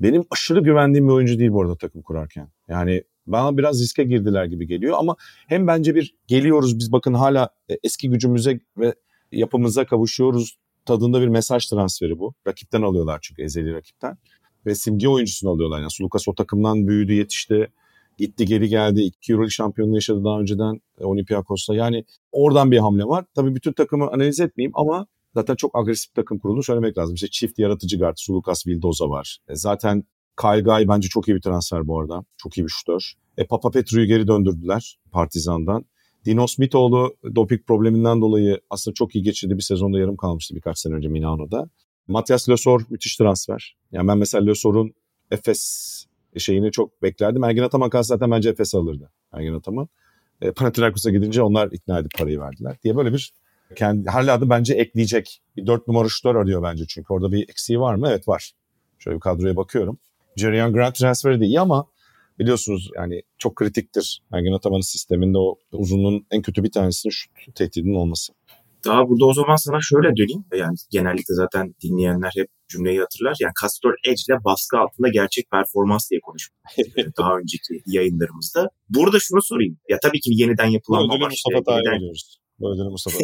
benim 0.00 0.24
aşırı 0.30 0.60
güvendiğim 0.60 1.08
bir 1.08 1.12
oyuncu 1.12 1.38
değil 1.38 1.50
bu 1.52 1.62
arada 1.62 1.76
takım 1.76 2.02
kurarken. 2.02 2.48
Yani 2.68 3.02
bana 3.26 3.58
biraz 3.58 3.82
riske 3.82 4.04
girdiler 4.04 4.44
gibi 4.44 4.66
geliyor 4.66 4.96
ama 4.98 5.16
hem 5.46 5.66
bence 5.66 5.94
bir 5.94 6.14
geliyoruz 6.26 6.78
biz 6.78 6.92
bakın 6.92 7.14
hala 7.14 7.50
e, 7.70 7.78
eski 7.82 8.10
gücümüze 8.10 8.60
ve 8.76 8.94
yapımıza 9.32 9.86
kavuşuyoruz 9.86 10.58
tadında 10.84 11.20
bir 11.20 11.28
mesaj 11.28 11.66
transferi 11.66 12.18
bu. 12.18 12.34
Rakipten 12.46 12.82
alıyorlar 12.82 13.18
çünkü 13.22 13.42
ezeli 13.42 13.74
rakipten. 13.74 14.18
Ve 14.66 14.74
simge 14.74 15.08
oyuncusunu 15.08 15.50
alıyorlar. 15.50 15.80
Yani 15.80 15.90
Sulukas 15.90 16.28
o 16.28 16.34
takımdan 16.34 16.88
büyüdü, 16.88 17.12
yetişti. 17.12 17.72
Gitti 18.18 18.46
geri 18.46 18.68
geldi. 18.68 19.00
İki 19.00 19.32
Euro 19.32 19.50
şampiyonluğu 19.50 19.94
yaşadı 19.94 20.24
daha 20.24 20.40
önceden 20.40 20.80
e, 21.00 21.04
Olympiakos'ta. 21.04 21.74
Yani 21.74 22.04
oradan 22.32 22.70
bir 22.70 22.78
hamle 22.78 23.04
var. 23.04 23.24
Tabii 23.34 23.54
bütün 23.54 23.72
takımı 23.72 24.08
analiz 24.08 24.40
etmeyeyim 24.40 24.72
ama 24.74 25.06
zaten 25.34 25.54
çok 25.54 25.78
agresif 25.78 26.10
bir 26.10 26.22
takım 26.22 26.38
kurulduğunu 26.38 26.62
söylemek 26.62 26.98
lazım. 26.98 27.14
İşte 27.14 27.28
çift 27.30 27.58
yaratıcı 27.58 27.98
guard, 27.98 28.14
Sulukas 28.16 28.66
Vildoza 28.66 29.10
var. 29.10 29.38
E, 29.48 29.54
zaten 29.54 30.04
Kyle 30.40 30.60
Guy 30.60 30.88
bence 30.88 31.08
çok 31.08 31.28
iyi 31.28 31.34
bir 31.34 31.40
transfer 31.40 31.86
bu 31.86 32.00
arada. 32.00 32.24
Çok 32.36 32.58
iyi 32.58 32.64
bir 32.64 32.68
şutör. 32.68 33.12
E, 33.36 33.46
Papa 33.46 33.70
Petru'yu 33.70 34.06
geri 34.06 34.28
döndürdüler 34.28 34.98
Partizan'dan. 35.12 35.84
Dino 36.24 36.46
Smithoğlu 36.46 37.16
doping 37.34 37.66
probleminden 37.66 38.20
dolayı 38.20 38.60
aslında 38.70 38.94
çok 38.94 39.14
iyi 39.14 39.24
geçirdi. 39.24 39.56
Bir 39.56 39.62
sezonda 39.62 39.98
yarım 39.98 40.16
kalmıştı 40.16 40.54
birkaç 40.54 40.78
sene 40.78 40.94
önce 40.94 41.08
Milano'da. 41.08 41.70
Matias 42.08 42.48
Lösor 42.48 42.82
müthiş 42.90 43.16
transfer. 43.16 43.76
Yani 43.92 44.08
ben 44.08 44.18
mesela 44.18 44.44
Lösor'un 44.44 44.94
Efes 45.30 46.04
şeyini 46.36 46.72
çok 46.72 47.02
beklerdim. 47.02 47.44
Ergin 47.44 47.62
Ataman 47.62 47.90
kalsa 47.90 48.14
zaten 48.14 48.30
bence 48.30 48.50
Efes 48.50 48.74
alırdı. 48.74 49.10
Ergin 49.32 49.54
Ataman. 49.54 49.88
E, 50.40 50.52
Panathinaikos'a 50.52 51.10
gidince 51.10 51.42
onlar 51.42 51.72
ikna 51.72 51.98
edip 51.98 52.10
parayı 52.18 52.40
verdiler 52.40 52.76
diye 52.84 52.96
böyle 52.96 53.12
bir 53.12 53.32
kendi 53.76 54.08
hala 54.08 54.40
da 54.40 54.50
bence 54.50 54.74
ekleyecek. 54.74 55.42
Bir 55.56 55.66
dört 55.66 55.88
numara 55.88 56.08
şutör 56.08 56.34
arıyor 56.34 56.62
bence 56.62 56.84
çünkü 56.88 57.12
orada 57.12 57.32
bir 57.32 57.42
eksiği 57.48 57.80
var 57.80 57.94
mı? 57.94 58.06
Evet 58.08 58.28
var. 58.28 58.52
Şöyle 58.98 59.16
bir 59.16 59.20
kadroya 59.20 59.56
bakıyorum. 59.56 59.98
Jerry 60.36 60.72
Grant 60.72 60.94
transferi 60.94 61.40
de 61.40 61.44
iyi 61.44 61.60
ama 61.60 61.86
biliyorsunuz 62.38 62.90
yani 62.96 63.22
çok 63.38 63.56
kritiktir. 63.56 64.22
Ergin 64.32 64.52
Ataman'ın 64.52 64.80
sisteminde 64.80 65.38
o 65.38 65.58
uzunluğun 65.72 66.26
en 66.30 66.42
kötü 66.42 66.64
bir 66.64 66.70
tanesinin 66.70 67.10
şut 67.10 67.54
tehdidinin 67.54 67.94
olması. 67.94 68.32
Daha 68.84 69.08
burada 69.08 69.24
o 69.24 69.34
zaman 69.34 69.56
sana 69.56 69.78
şöyle 69.80 70.16
döneyim. 70.16 70.44
Yani 70.54 70.76
genellikle 70.90 71.34
zaten 71.34 71.74
dinleyenler 71.82 72.30
hep 72.36 72.46
cümleyi 72.68 72.98
hatırlar. 73.00 73.36
Yani 73.40 73.52
Castor 73.62 73.94
Edge 74.08 74.22
ile 74.28 74.44
baskı 74.44 74.78
altında 74.78 75.08
gerçek 75.08 75.50
performans 75.50 76.10
diye 76.10 76.20
konuştuk 76.20 76.56
daha 77.18 77.36
önceki 77.36 77.82
yayınlarımızda. 77.86 78.70
Burada 78.88 79.18
şunu 79.20 79.42
sorayım. 79.42 79.78
Ya 79.88 79.98
tabii 80.02 80.20
ki 80.20 80.30
yeniden 80.32 80.66
yapılanma 80.66 81.14
var. 81.14 81.30
Mustafa. 81.30 81.80
Böyle 82.60 82.88
Mustafa 82.90 83.18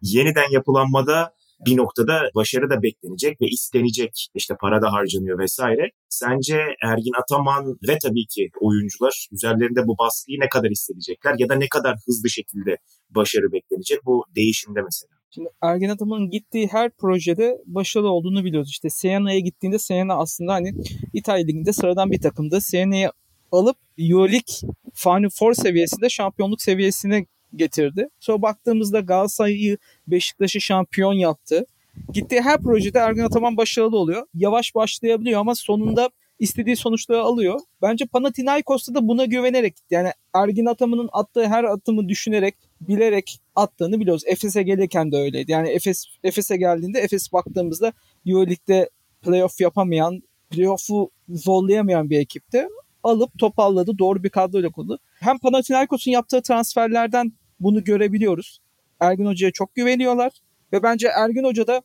yeniden 0.00 0.50
yapılanmada 0.52 1.34
bir 1.66 1.76
noktada 1.76 2.30
başarı 2.34 2.70
da 2.70 2.82
beklenecek 2.82 3.40
ve 3.40 3.46
istenecek. 3.46 4.28
İşte 4.34 4.54
para 4.60 4.82
da 4.82 4.92
harcanıyor 4.92 5.38
vesaire. 5.38 5.90
Sence 6.08 6.56
Ergin 6.82 7.20
Ataman 7.22 7.78
ve 7.88 7.98
tabii 8.02 8.26
ki 8.26 8.50
oyuncular 8.60 9.28
üzerlerinde 9.32 9.86
bu 9.86 9.98
baskıyı 9.98 10.40
ne 10.40 10.48
kadar 10.48 10.70
hissedecekler 10.70 11.34
ya 11.38 11.48
da 11.48 11.54
ne 11.54 11.68
kadar 11.68 11.96
hızlı 12.06 12.30
şekilde 12.30 12.76
başarı 13.10 13.52
beklenecek 13.52 13.98
bu 14.04 14.24
değişimde 14.36 14.80
mesela? 14.82 15.14
Şimdi 15.34 15.48
Ergin 15.62 15.88
Ataman'ın 15.88 16.30
gittiği 16.30 16.68
her 16.72 16.90
projede 16.90 17.58
başarılı 17.66 18.08
olduğunu 18.08 18.44
biliyoruz. 18.44 18.70
İşte 18.70 18.90
Siena'ya 18.90 19.38
gittiğinde 19.38 19.78
Siena 19.78 20.14
aslında 20.14 20.52
hani 20.52 20.74
İtalya 21.12 21.44
Ligi'nde 21.44 21.72
sıradan 21.72 22.10
bir 22.10 22.20
takımdı. 22.20 22.60
Siena'yı 22.60 23.10
alıp 23.52 23.76
Euroleague 23.98 24.74
Final 24.94 25.28
Four 25.38 25.54
seviyesinde 25.54 26.08
şampiyonluk 26.08 26.62
seviyesine 26.62 27.26
getirdi. 27.56 28.08
Sonra 28.20 28.42
baktığımızda 28.42 29.00
Galatasaray'ı 29.00 29.78
Beşiktaş'ı 30.06 30.60
şampiyon 30.60 31.12
yaptı. 31.12 31.66
Gittiği 32.12 32.40
her 32.40 32.58
projede 32.60 32.98
Ergin 32.98 33.22
Ataman 33.22 33.56
başarılı 33.56 33.98
oluyor. 33.98 34.26
Yavaş 34.34 34.74
başlayabiliyor 34.74 35.40
ama 35.40 35.54
sonunda 35.54 36.10
istediği 36.38 36.76
sonuçları 36.76 37.22
alıyor. 37.22 37.60
Bence 37.82 38.06
Panathinaikos'ta 38.06 38.94
da 38.94 39.08
buna 39.08 39.24
güvenerek 39.24 39.76
yani 39.90 40.10
Ergin 40.34 40.66
Ataman'ın 40.66 41.08
attığı 41.12 41.46
her 41.46 41.64
atımı 41.64 42.08
düşünerek, 42.08 42.54
bilerek 42.80 43.40
attığını 43.54 44.00
biliyoruz. 44.00 44.22
Efes'e 44.26 44.62
gelirken 44.62 45.12
de 45.12 45.16
öyleydi. 45.16 45.52
Yani 45.52 45.68
Efes 45.68 46.04
Efes'e 46.24 46.56
geldiğinde 46.56 47.00
Efes 47.00 47.32
baktığımızda 47.32 47.92
EuroLeague'de 48.26 48.90
playoff 49.22 49.60
yapamayan, 49.60 50.22
playoff'u 50.50 51.10
zorlayamayan 51.28 52.10
bir 52.10 52.18
ekipti. 52.18 52.68
Alıp 53.02 53.38
toparladı. 53.38 53.98
Doğru 53.98 54.22
bir 54.22 54.30
kadroyla 54.30 54.70
kurdu. 54.70 54.98
Hem 55.20 55.38
Panathinaikos'un 55.38 56.10
yaptığı 56.10 56.42
transferlerden 56.42 57.32
bunu 57.60 57.84
görebiliyoruz. 57.84 58.60
Ergin 59.00 59.26
Hoca'ya 59.26 59.52
çok 59.52 59.74
güveniyorlar 59.74 60.32
ve 60.72 60.82
bence 60.82 61.08
Ergin 61.08 61.44
Hoca 61.44 61.66
da 61.66 61.82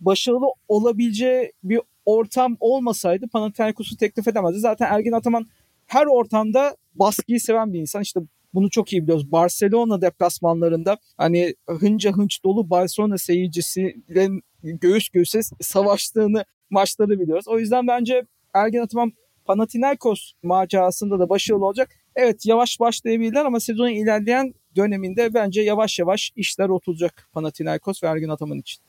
başarılı 0.00 0.46
olabileceği 0.68 1.52
bir 1.64 1.80
ortam 2.06 2.56
olmasaydı 2.60 3.28
Panathinaikos'u 3.28 3.96
teklif 3.96 4.28
edemezdi. 4.28 4.58
Zaten 4.58 4.86
Ergin 4.90 5.12
Ataman 5.12 5.46
her 5.86 6.06
ortamda 6.06 6.76
baskıyı 6.94 7.40
seven 7.40 7.72
bir 7.72 7.80
insan. 7.80 8.02
İşte 8.02 8.20
bunu 8.54 8.70
çok 8.70 8.92
iyi 8.92 9.02
biliyoruz. 9.02 9.32
Barcelona 9.32 10.00
deplasmanlarında 10.00 10.98
hani 11.16 11.54
hınca 11.68 12.12
hınç 12.12 12.44
dolu 12.44 12.70
Barcelona 12.70 13.18
seyircisiyle 13.18 14.28
göğüs 14.62 15.08
göğüse 15.08 15.40
savaştığını 15.60 16.44
maçları 16.70 17.20
biliyoruz. 17.20 17.48
O 17.48 17.58
yüzden 17.58 17.86
bence 17.86 18.26
Ergin 18.54 18.78
Ataman 18.78 19.12
Panathinaikos 19.44 20.32
macerasında 20.42 21.18
da 21.18 21.28
başarılı 21.28 21.66
olacak. 21.66 21.90
Evet 22.16 22.46
yavaş 22.46 22.80
başlayabilirler 22.80 23.44
ama 23.44 23.60
sezonun 23.60 23.90
ilerleyen 23.90 24.54
döneminde 24.76 25.34
bence 25.34 25.62
yavaş 25.62 25.98
yavaş 25.98 26.32
işler 26.36 26.68
oturacak 26.68 27.28
Panathinaikos 27.32 28.02
ve 28.02 28.06
Ergin 28.06 28.28
Ataman 28.28 28.58
için. 28.58 28.82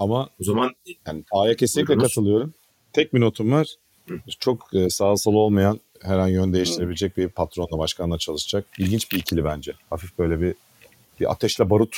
Ama 0.00 0.28
O 0.40 0.44
zaman 0.44 0.70
yani 1.06 1.24
A'ya 1.32 1.56
kesinlikle 1.56 1.88
Buyurunuz. 1.88 2.08
katılıyorum. 2.08 2.54
Tek 2.92 3.14
bir 3.14 3.20
notum 3.20 3.52
var. 3.52 3.74
Çok 4.38 4.74
e, 4.74 4.90
sağ 4.90 5.16
sol 5.16 5.34
olmayan 5.34 5.80
her 6.02 6.18
an 6.18 6.28
yön 6.28 6.52
değiştirebilecek 6.52 7.16
bir 7.16 7.28
patronla 7.28 7.78
başkanla 7.78 8.18
çalışacak. 8.18 8.64
İlginç 8.78 9.12
bir 9.12 9.18
ikili 9.18 9.44
bence. 9.44 9.72
Hafif 9.90 10.18
böyle 10.18 10.40
bir 10.40 10.54
bir 11.20 11.30
ateşle 11.30 11.70
barut 11.70 11.96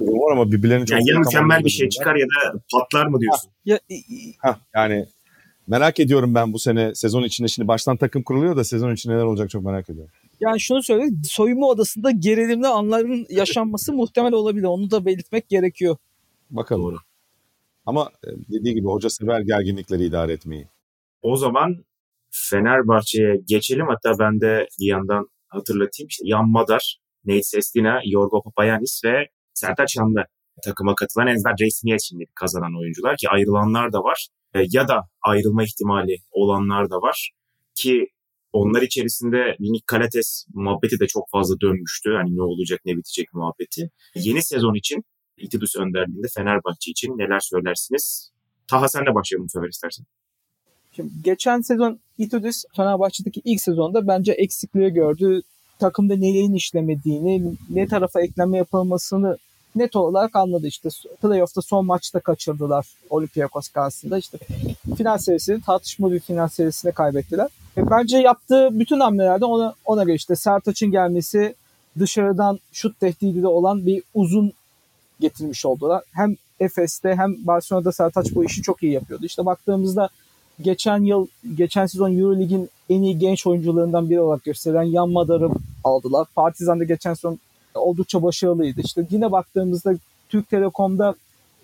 durumu 0.00 0.22
var 0.22 0.32
ama 0.32 0.52
birbirlerini 0.52 0.86
çok 0.86 0.98
yani 0.98 1.10
ya 1.10 1.18
mükemmel 1.18 1.64
bir 1.64 1.70
şey 1.70 1.88
çıkar 1.88 2.16
ya 2.16 2.26
da 2.26 2.58
patlar 2.72 3.06
mı 3.06 3.20
diyorsun? 3.20 3.50
Ya, 3.64 3.80
Hah, 4.38 4.58
yani 4.74 5.06
merak 5.66 6.00
ediyorum 6.00 6.34
ben 6.34 6.52
bu 6.52 6.58
sene 6.58 6.94
sezon 6.94 7.22
içinde 7.22 7.48
şimdi 7.48 7.68
baştan 7.68 7.96
takım 7.96 8.22
kuruluyor 8.22 8.56
da 8.56 8.64
sezon 8.64 8.94
için 8.94 9.10
neler 9.10 9.22
olacak 9.22 9.50
çok 9.50 9.64
merak 9.64 9.90
ediyorum. 9.90 10.12
Yani 10.40 10.60
şunu 10.60 10.82
söyleyeyim 10.82 11.20
soyunma 11.24 11.66
odasında 11.66 12.10
gerilimli 12.10 12.66
anların 12.66 13.26
yaşanması 13.30 13.92
muhtemel 13.92 14.32
olabilir. 14.32 14.64
Onu 14.64 14.90
da 14.90 15.04
belirtmek 15.06 15.48
gerekiyor. 15.48 15.96
Bakalım. 16.50 16.82
Doğru. 16.82 16.96
Ama 17.86 18.10
e, 18.24 18.28
dediği 18.52 18.74
gibi 18.74 18.86
hoca 18.86 19.10
sever 19.10 19.40
gerginlikleri 19.40 20.04
idare 20.04 20.32
etmeyi. 20.32 20.68
O 21.22 21.36
zaman 21.36 21.84
Fenerbahçe'ye 22.30 23.36
geçelim. 23.46 23.86
Hatta 23.88 24.18
ben 24.18 24.40
de 24.40 24.68
bir 24.80 24.86
yandan 24.86 25.28
hatırlatayım. 25.48 26.08
İşte 26.08 26.22
Yan 26.26 26.50
Madar, 26.50 26.98
Nate 27.24 27.42
Sestina, 27.42 28.00
Yorgo 28.04 28.42
Papayanis 28.42 29.00
ve 29.04 29.28
Sertaç 29.54 29.94
Şanlı 29.94 30.24
takıma 30.64 30.94
katılan 30.94 31.26
Enver 31.26 31.54
resmiyet 31.60 32.00
şimdi 32.02 32.24
kazanan 32.34 32.78
oyuncular 32.80 33.16
ki 33.16 33.28
ayrılanlar 33.28 33.92
da 33.92 33.98
var. 33.98 34.28
E, 34.54 34.60
Ya 34.70 34.88
da 34.88 35.00
ayrılma 35.22 35.64
ihtimali 35.64 36.16
olanlar 36.30 36.90
da 36.90 36.96
var. 36.96 37.30
Ki 37.74 38.06
onlar 38.56 38.82
içerisinde 38.82 39.56
Minik 39.58 39.86
Kalates 39.86 40.46
muhabbeti 40.54 41.00
de 41.00 41.06
çok 41.06 41.30
fazla 41.30 41.60
dönmüştü. 41.60 42.10
Hani 42.10 42.36
ne 42.36 42.42
olacak 42.42 42.80
ne 42.84 42.96
bitecek 42.96 43.34
muhabbeti. 43.34 43.90
Yeni 44.14 44.42
sezon 44.42 44.74
için 44.74 45.04
İtidus 45.36 45.76
önderliğinde 45.76 46.26
Fenerbahçe 46.34 46.90
için 46.90 47.18
neler 47.18 47.40
söylersiniz? 47.40 48.30
Taha 48.70 48.88
sen 48.88 49.06
de 49.06 49.14
başlayalım 49.14 49.48
bu 49.54 49.68
istersen. 49.68 50.06
Şimdi 50.96 51.10
geçen 51.24 51.60
sezon 51.60 52.00
Itudis 52.18 52.64
Fenerbahçe'deki 52.76 53.42
ilk 53.44 53.60
sezonda 53.60 54.06
bence 54.08 54.32
eksikliği 54.32 54.90
gördü. 54.90 55.42
Takımda 55.78 56.16
nelerin 56.16 56.54
işlemediğini, 56.54 57.56
ne 57.70 57.86
tarafa 57.86 58.20
ekleme 58.20 58.58
yapılmasını 58.58 59.38
net 59.76 59.96
olarak 59.96 60.36
anladı. 60.36 60.66
İşte 60.66 60.88
playoff'ta 61.22 61.62
son 61.62 61.86
maçta 61.86 62.20
kaçırdılar 62.20 62.86
Olympiakos 63.10 63.68
karşısında. 63.68 64.18
İşte 64.18 64.38
final 64.96 65.18
serisini 65.18 65.62
tartışmalı 65.62 66.12
bir 66.12 66.20
final 66.20 66.48
serisine 66.48 66.92
kaybettiler. 66.92 67.48
E 67.76 67.90
bence 67.90 68.18
yaptığı 68.18 68.68
bütün 68.80 69.00
hamlelerde 69.00 69.44
ona, 69.44 69.74
ona 69.84 70.04
göre 70.04 70.14
işte 70.14 70.36
Sertaç'ın 70.36 70.90
gelmesi 70.90 71.54
dışarıdan 71.98 72.58
şut 72.72 73.00
tehdidi 73.00 73.42
de 73.42 73.48
olan 73.48 73.86
bir 73.86 74.02
uzun 74.14 74.52
getirmiş 75.20 75.66
oldular. 75.66 76.02
Hem 76.12 76.36
Efes'te 76.60 77.14
hem 77.14 77.46
Barcelona'da 77.46 77.92
Sertaç 77.92 78.34
bu 78.34 78.44
işi 78.44 78.62
çok 78.62 78.82
iyi 78.82 78.92
yapıyordu. 78.92 79.26
İşte 79.26 79.46
baktığımızda 79.46 80.08
geçen 80.62 81.02
yıl, 81.02 81.26
geçen 81.54 81.86
sezon 81.86 82.18
Eurolig'in 82.18 82.70
en 82.90 83.02
iyi 83.02 83.18
genç 83.18 83.46
oyuncularından 83.46 84.10
biri 84.10 84.20
olarak 84.20 84.44
gösterilen 84.44 84.82
Yan 84.82 85.10
Madar'ı 85.10 85.50
aldılar. 85.84 86.26
Partizan'da 86.34 86.84
geçen 86.84 87.14
sezon 87.14 87.38
oldukça 87.76 88.22
başarılıydı. 88.22 88.80
İşte 88.84 89.06
yine 89.10 89.32
baktığımızda 89.32 89.94
Türk 90.28 90.50
Telekom'da 90.50 91.14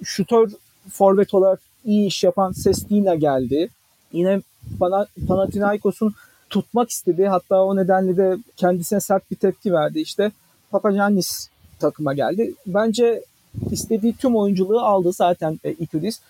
şutör 0.05 0.51
forvet 0.91 1.35
olarak 1.35 1.61
iyi 1.85 2.07
iş 2.07 2.25
yapan 2.25 2.53
Sestina 2.53 3.15
geldi. 3.15 3.69
Yine 4.13 4.43
Pana- 4.81 5.07
Panathinaikos'un 5.29 6.15
tutmak 6.51 6.91
istediği 6.91 7.29
hatta 7.29 7.65
o 7.65 7.77
nedenle 7.77 8.17
de 8.17 8.37
kendisine 8.57 9.01
sert 9.01 9.31
bir 9.31 9.37
tepki 9.37 9.73
verdi. 9.73 10.01
İşte 10.01 10.33
Papagiannis 10.71 11.49
takıma 11.81 12.15
geldi. 12.15 12.55
Bence 12.67 13.25
istediği 13.71 14.17
tüm 14.17 14.37
oyunculuğu 14.37 14.81
aldı 14.81 15.13
zaten 15.13 15.61
e, 15.65 15.73
Itudis. 15.73 16.21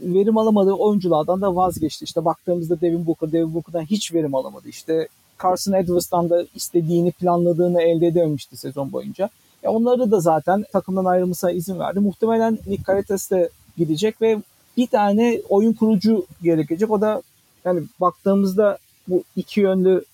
Verim 0.00 0.38
alamadığı 0.38 0.72
oyunculardan 0.72 1.40
da 1.40 1.56
vazgeçti. 1.56 2.04
İşte 2.04 2.24
baktığımızda 2.24 2.80
Devin 2.80 3.06
Booker, 3.06 3.32
Devin 3.32 3.54
Booker'dan 3.54 3.84
hiç 3.84 4.14
verim 4.14 4.34
alamadı. 4.34 4.68
İşte 4.68 5.08
Carson 5.42 5.72
Edwards'tan 5.72 6.30
da 6.30 6.44
istediğini 6.54 7.12
planladığını 7.12 7.82
elde 7.82 8.06
edememişti 8.06 8.56
sezon 8.56 8.92
boyunca. 8.92 9.30
Ya 9.62 9.70
onları 9.70 10.10
da 10.10 10.20
zaten 10.20 10.64
takımdan 10.72 11.04
ayrılmasına 11.04 11.50
izin 11.50 11.78
verdi. 11.78 12.00
Muhtemelen 12.00 12.58
Nick 12.66 12.82
Karitas 12.82 13.30
de 13.30 13.50
gidecek 13.76 14.22
ve 14.22 14.42
bir 14.76 14.86
tane 14.86 15.40
oyun 15.48 15.72
kurucu 15.72 16.26
gerekecek. 16.42 16.90
O 16.90 17.00
da 17.00 17.22
yani 17.64 17.82
baktığımızda 18.00 18.78
bu 19.08 19.22
iki 19.36 19.60
yönlü 19.60 20.04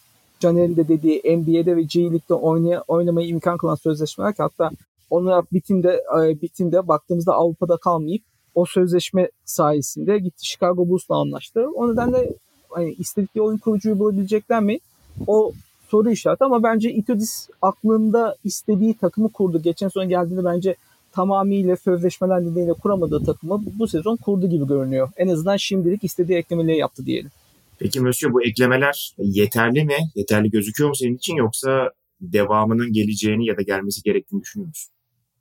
Caner'in 0.41 0.77
de 0.77 0.89
dediği 0.89 1.23
NBA'de 1.37 1.77
ve 1.77 1.83
G 1.83 2.01
League'de 2.01 2.35
oynaya, 2.35 2.85
oynamayı 2.89 3.29
imkan 3.29 3.57
kılan 3.57 3.75
sözleşmeler 3.75 4.35
ki 4.35 4.43
hatta 4.43 4.71
onlar 5.11 5.45
bitimde, 5.53 6.03
e, 6.19 6.41
bitimde 6.43 6.89
baktığımızda 6.89 7.35
Avrupa'da 7.35 7.77
kalmayıp 7.77 8.23
o 8.55 8.65
sözleşme 8.65 9.31
sayesinde 9.45 10.19
gitti 10.19 10.47
Chicago 10.47 10.89
Bulls'la 10.89 11.17
anlaştı. 11.17 11.69
O 11.75 11.93
nedenle 11.93 12.33
hani 12.69 12.93
istedikleri 12.93 13.43
oyun 13.43 13.59
kurucuyu 13.59 13.99
bulabilecekler 13.99 14.61
mi? 14.61 14.79
O 15.27 15.53
soru 15.89 16.11
işareti 16.11 16.45
ama 16.45 16.63
bence 16.63 16.93
Itudis 16.93 17.49
aklında 17.63 18.37
istediği 18.45 18.95
takımı 18.95 19.29
kurdu. 19.33 19.63
Geçen 19.63 19.89
sezon 19.89 20.09
geldiğinde 20.09 20.45
bence 20.45 20.77
tamamıyla 21.13 21.77
sözleşmeler 21.77 22.41
nedeniyle 22.41 22.73
kuramadığı 22.73 23.25
takımı 23.25 23.63
bu 23.79 23.89
sezon 23.89 24.17
kurdu 24.17 24.49
gibi 24.51 24.67
görünüyor. 24.67 25.09
En 25.17 25.29
azından 25.29 25.57
şimdilik 25.57 26.05
istediği 26.05 26.39
eklemeleri 26.39 26.77
yaptı 26.77 27.07
diyelim. 27.07 27.31
Peki 27.79 28.01
Mösyö 28.01 28.33
bu 28.33 28.43
eklemeler 28.43 29.15
yeterli 29.19 29.85
mi? 29.85 29.97
Yeterli 30.15 30.51
gözüküyor 30.51 30.89
mu 30.89 30.97
senin 30.97 31.17
için 31.17 31.37
yoksa 31.37 31.91
devamının 32.21 32.93
geleceğini 32.93 33.47
ya 33.47 33.57
da 33.57 33.63
gelmesi 33.63 34.03
gerektiğini 34.03 34.43
düşünüyor 34.43 34.69
musun? 34.69 34.93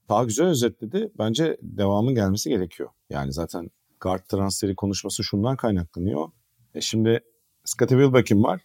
Daha 0.10 0.24
güzel 0.24 0.48
özetledi. 0.48 1.12
Bence 1.20 1.58
devamın 1.62 2.16
gelmesi 2.16 2.50
gerekiyor. 2.50 2.90
Yani 3.10 3.34
zaten 3.34 3.70
guard 4.00 4.22
transferi 4.30 4.76
konuşması 4.76 5.24
şundan 5.24 5.56
kaynaklanıyor. 5.56 6.30
E 6.76 6.82
şimdi 6.82 7.20
Scottie 7.66 7.98
Wilbeck'in 7.98 8.44
var. 8.44 8.62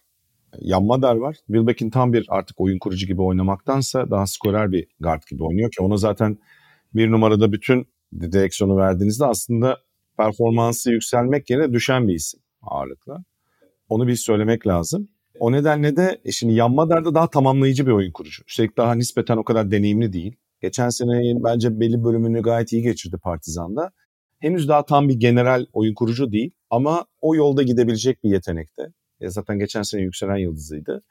Yan 0.59 0.85
Madar 0.85 1.15
var. 1.15 1.35
Wilbeck'in 1.47 1.89
tam 1.89 2.13
bir 2.13 2.25
artık 2.29 2.61
oyun 2.61 2.79
kurucu 2.79 3.07
gibi 3.07 3.21
oynamaktansa 3.21 4.11
daha 4.11 4.27
skorer 4.27 4.71
bir 4.71 4.87
guard 4.99 5.21
gibi 5.29 5.43
oynuyor 5.43 5.71
ki 5.71 5.83
ona 5.83 5.97
zaten 5.97 6.37
bir 6.93 7.11
numarada 7.11 7.51
bütün 7.51 7.87
direksiyonu 8.21 8.77
verdiğinizde 8.77 9.25
aslında 9.25 9.77
performansı 10.17 10.91
yükselmek 10.91 11.49
yerine 11.49 11.73
düşen 11.73 12.07
bir 12.07 12.13
isim 12.13 12.39
ağırlıkla. 12.61 13.23
Onu 13.89 14.07
bir 14.07 14.15
söylemek 14.15 14.67
lazım. 14.67 15.09
O 15.39 15.51
nedenle 15.51 15.95
de 15.95 16.21
e 16.25 16.31
şimdi 16.31 16.53
Yan 16.53 16.71
Madar 16.71 17.05
da 17.05 17.15
daha 17.15 17.29
tamamlayıcı 17.29 17.87
bir 17.87 17.91
oyun 17.91 18.11
kurucu. 18.11 18.43
Üstelik 18.47 18.77
daha 18.77 18.95
nispeten 18.95 19.37
o 19.37 19.43
kadar 19.43 19.71
deneyimli 19.71 20.13
değil. 20.13 20.35
Geçen 20.61 20.89
sene 20.89 21.43
bence 21.43 21.79
belli 21.79 22.03
bölümünü 22.03 22.41
gayet 22.41 22.73
iyi 22.73 22.81
geçirdi 22.81 23.17
Partizan'da. 23.23 23.91
Henüz 24.39 24.67
daha 24.67 24.85
tam 24.85 25.09
bir 25.09 25.13
general 25.13 25.65
oyun 25.73 25.93
kurucu 25.93 26.31
değil 26.31 26.51
ama 26.69 27.05
o 27.21 27.35
yolda 27.35 27.63
gidebilecek 27.63 28.23
bir 28.23 28.29
yetenekte. 28.29 28.83
E 29.21 29.29
zaten 29.29 29.59
geçen 29.59 29.81
sene 29.81 30.01
yükselen 30.01 30.37
yıldızıydı. 30.37 31.03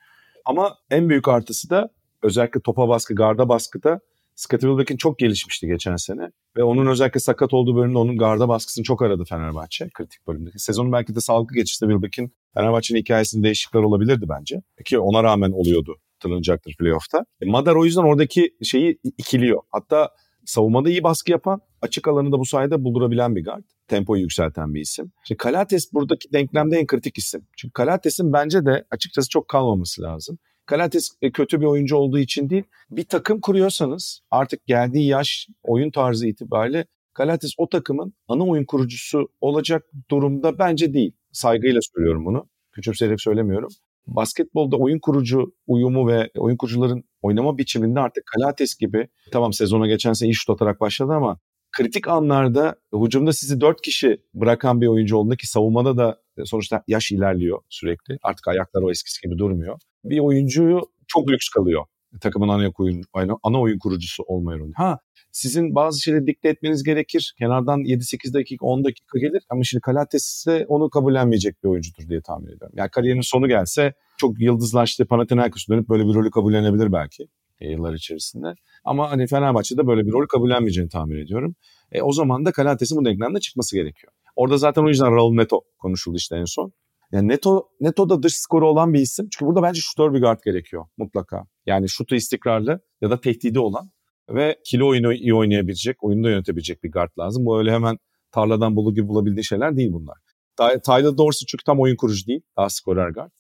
Ama 0.45 0.77
en 0.91 1.09
büyük 1.09 1.29
artısı 1.29 1.71
da 1.71 1.89
özellikle 2.23 2.61
topa 2.61 2.89
baskı, 2.89 3.15
garda 3.15 3.49
baskıda 3.49 4.01
Scottie 4.37 4.69
Wilbeck'in 4.69 4.97
çok 4.97 5.19
gelişmişti 5.19 5.67
geçen 5.67 5.97
sene. 5.97 6.31
Ve 6.57 6.63
onun 6.63 6.87
özellikle 6.87 7.21
sakat 7.21 7.55
olduğu 7.55 7.77
bölümde 7.77 7.99
onun 7.99 8.17
garda 8.17 8.49
baskısını 8.49 8.85
çok 8.85 9.03
aradı 9.03 9.25
Fenerbahçe 9.29 9.89
kritik 9.95 10.27
bölümde. 10.27 10.51
Sezonu 10.57 10.93
belki 10.93 11.15
de 11.15 11.21
sağlıklı 11.21 11.55
geçirse 11.57 11.87
Wilbeck'in 11.87 12.33
Fenerbahçe'nin 12.55 13.01
hikayesinde 13.01 13.45
değişiklikler 13.45 13.81
olabilirdi 13.81 14.27
bence. 14.29 14.63
Ki 14.85 14.99
ona 14.99 15.23
rağmen 15.23 15.53
oluyordu 15.53 15.97
hatırlanacaktır 16.15 16.77
playoff'ta. 16.77 17.25
E, 17.41 17.47
Madar 17.51 17.75
o 17.75 17.85
yüzden 17.85 18.03
oradaki 18.03 18.51
şeyi 18.63 18.99
ikiliyor. 19.19 19.63
Hatta 19.71 20.11
savunmada 20.45 20.91
iyi 20.91 21.03
baskı 21.03 21.31
yapan, 21.31 21.61
açık 21.83 22.09
alanı 22.09 22.33
da 22.33 22.39
bu 22.39 22.45
sayede 22.45 22.85
buldurabilen 22.85 23.37
bir 23.37 23.45
guard. 23.45 23.65
Tempoyu 23.89 24.23
yükselten 24.23 24.75
bir 24.75 24.81
isim. 24.81 25.13
Şimdi 25.25 25.39
Kalates 25.39 25.93
buradaki 25.93 26.33
denklemde 26.33 26.79
en 26.79 26.87
kritik 26.87 27.19
isim. 27.19 27.47
Çünkü 27.57 27.73
Kalates'in 27.73 28.33
bence 28.33 28.67
de 28.67 28.85
açıkçası 28.91 29.29
çok 29.29 29.49
kalmaması 29.49 30.03
lazım. 30.03 30.39
Kalates 30.67 31.11
e, 31.23 31.33
kötü 31.33 31.61
bir 31.61 31.67
oyuncu 31.67 31.97
olduğu 31.97 32.19
için 32.19 32.51
değil, 32.51 32.65
bir 32.91 33.05
takım 33.05 33.41
kuruyorsanız 33.41 34.21
artık 34.31 34.67
geldiği 34.67 35.07
yaş, 35.07 35.49
oyun 35.63 35.91
tarzı 35.91 36.29
itibariyle 36.29 36.87
Kalates 37.13 37.51
o 37.59 37.69
takımın 37.69 38.15
ana 38.29 38.47
oyun 38.47 38.65
kurucusu 38.65 39.29
olacak 39.41 39.85
durumda 40.11 40.59
bence 40.59 40.95
değil. 40.95 41.13
Saygıyla 41.33 41.81
söylüyorum 41.95 42.27
bunu. 42.27 42.49
Küçümseyerek 42.73 43.21
söylemiyorum 43.21 43.69
basketbolda 44.07 44.77
oyun 44.77 44.99
kurucu 44.99 45.55
uyumu 45.67 46.09
ve 46.09 46.31
oyun 46.37 46.57
kurucuların 46.57 47.05
oynama 47.23 47.59
biçiminde 47.59 48.01
artık 48.01 48.25
Kalates 48.27 48.77
gibi 48.77 49.09
tamam 49.33 49.53
sezona 49.53 49.87
geçen 49.87 50.13
sene 50.13 50.29
iyi 50.29 50.35
şut 50.35 50.51
atarak 50.51 50.81
başladı 50.81 51.13
ama 51.13 51.39
kritik 51.77 52.09
anlarda 52.09 52.77
hücumda 52.93 53.33
sizi 53.33 53.61
dört 53.61 53.81
kişi 53.81 54.23
bırakan 54.35 54.81
bir 54.81 54.87
oyuncu 54.87 55.17
olduğunda 55.17 55.37
ki 55.37 55.47
savunmada 55.47 55.97
da 55.97 56.19
sonuçta 56.45 56.83
yaş 56.89 57.13
ilerliyor 57.13 57.59
sürekli. 57.69 58.19
Artık 58.23 58.49
ayaklar 58.49 58.83
o 58.83 58.91
eskisi 58.91 59.23
gibi 59.23 59.39
durmuyor. 59.39 59.79
bir 60.05 60.19
oyuncuyu 60.19 60.81
çok 61.07 61.31
lüks 61.31 61.49
kalıyor. 61.49 61.85
Takımın 62.21 62.49
ana 62.49 62.71
oyun, 62.79 63.05
ana 63.43 63.61
oyun 63.61 63.79
kurucusu 63.79 64.23
olma 64.23 64.59
rolü. 64.59 64.73
Ha 64.75 64.99
sizin 65.35 65.75
bazı 65.75 66.03
şeyleri 66.03 66.27
dikte 66.27 66.49
etmeniz 66.49 66.83
gerekir. 66.83 67.35
Kenardan 67.39 67.81
7-8 67.81 68.35
dakika 68.35 68.67
10 68.67 68.85
dakika 68.85 69.19
gelir 69.19 69.43
ama 69.51 69.65
şimdi 69.65 69.81
Kalates 69.81 70.25
ise 70.25 70.65
onu 70.69 70.91
kabullenmeyecek 70.91 71.65
bir 71.65 71.69
oyuncudur 71.69 72.09
diye 72.09 72.21
tahmin 72.21 72.47
ediyorum. 72.47 72.73
Yani 72.77 72.91
kariyerinin 72.91 73.23
sonu 73.23 73.49
gelse 73.49 73.95
çok 74.17 74.41
yıldızlaştı 74.41 75.07
Panathinaikos'a 75.07 75.73
dönüp 75.73 75.89
böyle 75.89 76.09
bir 76.09 76.15
rolü 76.15 76.31
kabullenebilir 76.31 76.93
belki 76.93 77.23
e, 77.23 77.27
yıllar 77.71 77.95
içerisinde. 77.95 78.55
Ama 78.85 79.11
hani 79.11 79.27
Fenerbahçe'de 79.27 79.87
böyle 79.87 80.07
bir 80.07 80.13
rol 80.13 80.27
kabullenmeyeceğini 80.27 80.91
tahmin 80.91 81.19
ediyorum. 81.19 81.55
E, 81.93 82.03
o 82.03 82.13
zaman 82.13 82.45
da 82.45 82.53
Kalates'in 82.53 82.99
bu 82.99 83.05
denklemde 83.05 83.41
çıkması 83.41 83.77
gerekiyor. 83.77 84.13
Orada 84.37 84.57
zaten 84.57 84.83
o 84.83 84.89
yüzden 84.89 85.15
Raul 85.17 85.35
Neto 85.35 85.61
konuşuldu 85.79 86.17
işte 86.17 86.37
en 86.37 86.45
son. 86.45 86.73
Yani 87.13 87.29
Neto, 87.29 87.69
Neto 87.81 88.09
da 88.09 88.23
dış 88.23 88.35
skoru 88.37 88.69
olan 88.69 88.95
bir 88.95 89.01
isim. 89.01 89.29
Çünkü 89.31 89.47
burada 89.47 89.63
bence 89.63 89.81
şutör 89.81 90.15
bir 90.15 90.21
guard 90.21 90.41
gerekiyor 90.45 90.85
mutlaka. 90.97 91.45
Yani 91.67 91.89
şutu 91.89 92.15
istikrarlı 92.15 92.81
ya 93.01 93.11
da 93.11 93.21
tehdidi 93.21 93.59
olan 93.59 93.91
ve 94.31 94.59
kilo 94.65 94.89
oyunu 94.89 95.13
iyi 95.13 95.35
oynayabilecek, 95.35 96.05
oyunu 96.05 96.25
da 96.25 96.31
yönetebilecek 96.31 96.83
bir 96.85 96.93
guard 96.93 97.11
lazım. 97.19 97.47
Bu 97.47 97.59
öyle 97.59 97.73
hemen 97.73 97.99
tarladan 98.33 98.77
bulur 98.77 98.95
gibi 98.95 99.09
bulabildiği 99.09 99.45
şeyler 99.45 99.77
değil 99.77 99.93
bunlar. 99.93 100.17
Tyler 100.59 101.19
Dorsey 101.19 101.47
çünkü 101.47 101.65
tam 101.65 101.81
oyun 101.81 101.97
kurucu 101.97 102.27
değil. 102.27 102.41
Daha 102.57 102.69
skorer 102.69 103.11
guard. 103.11 103.31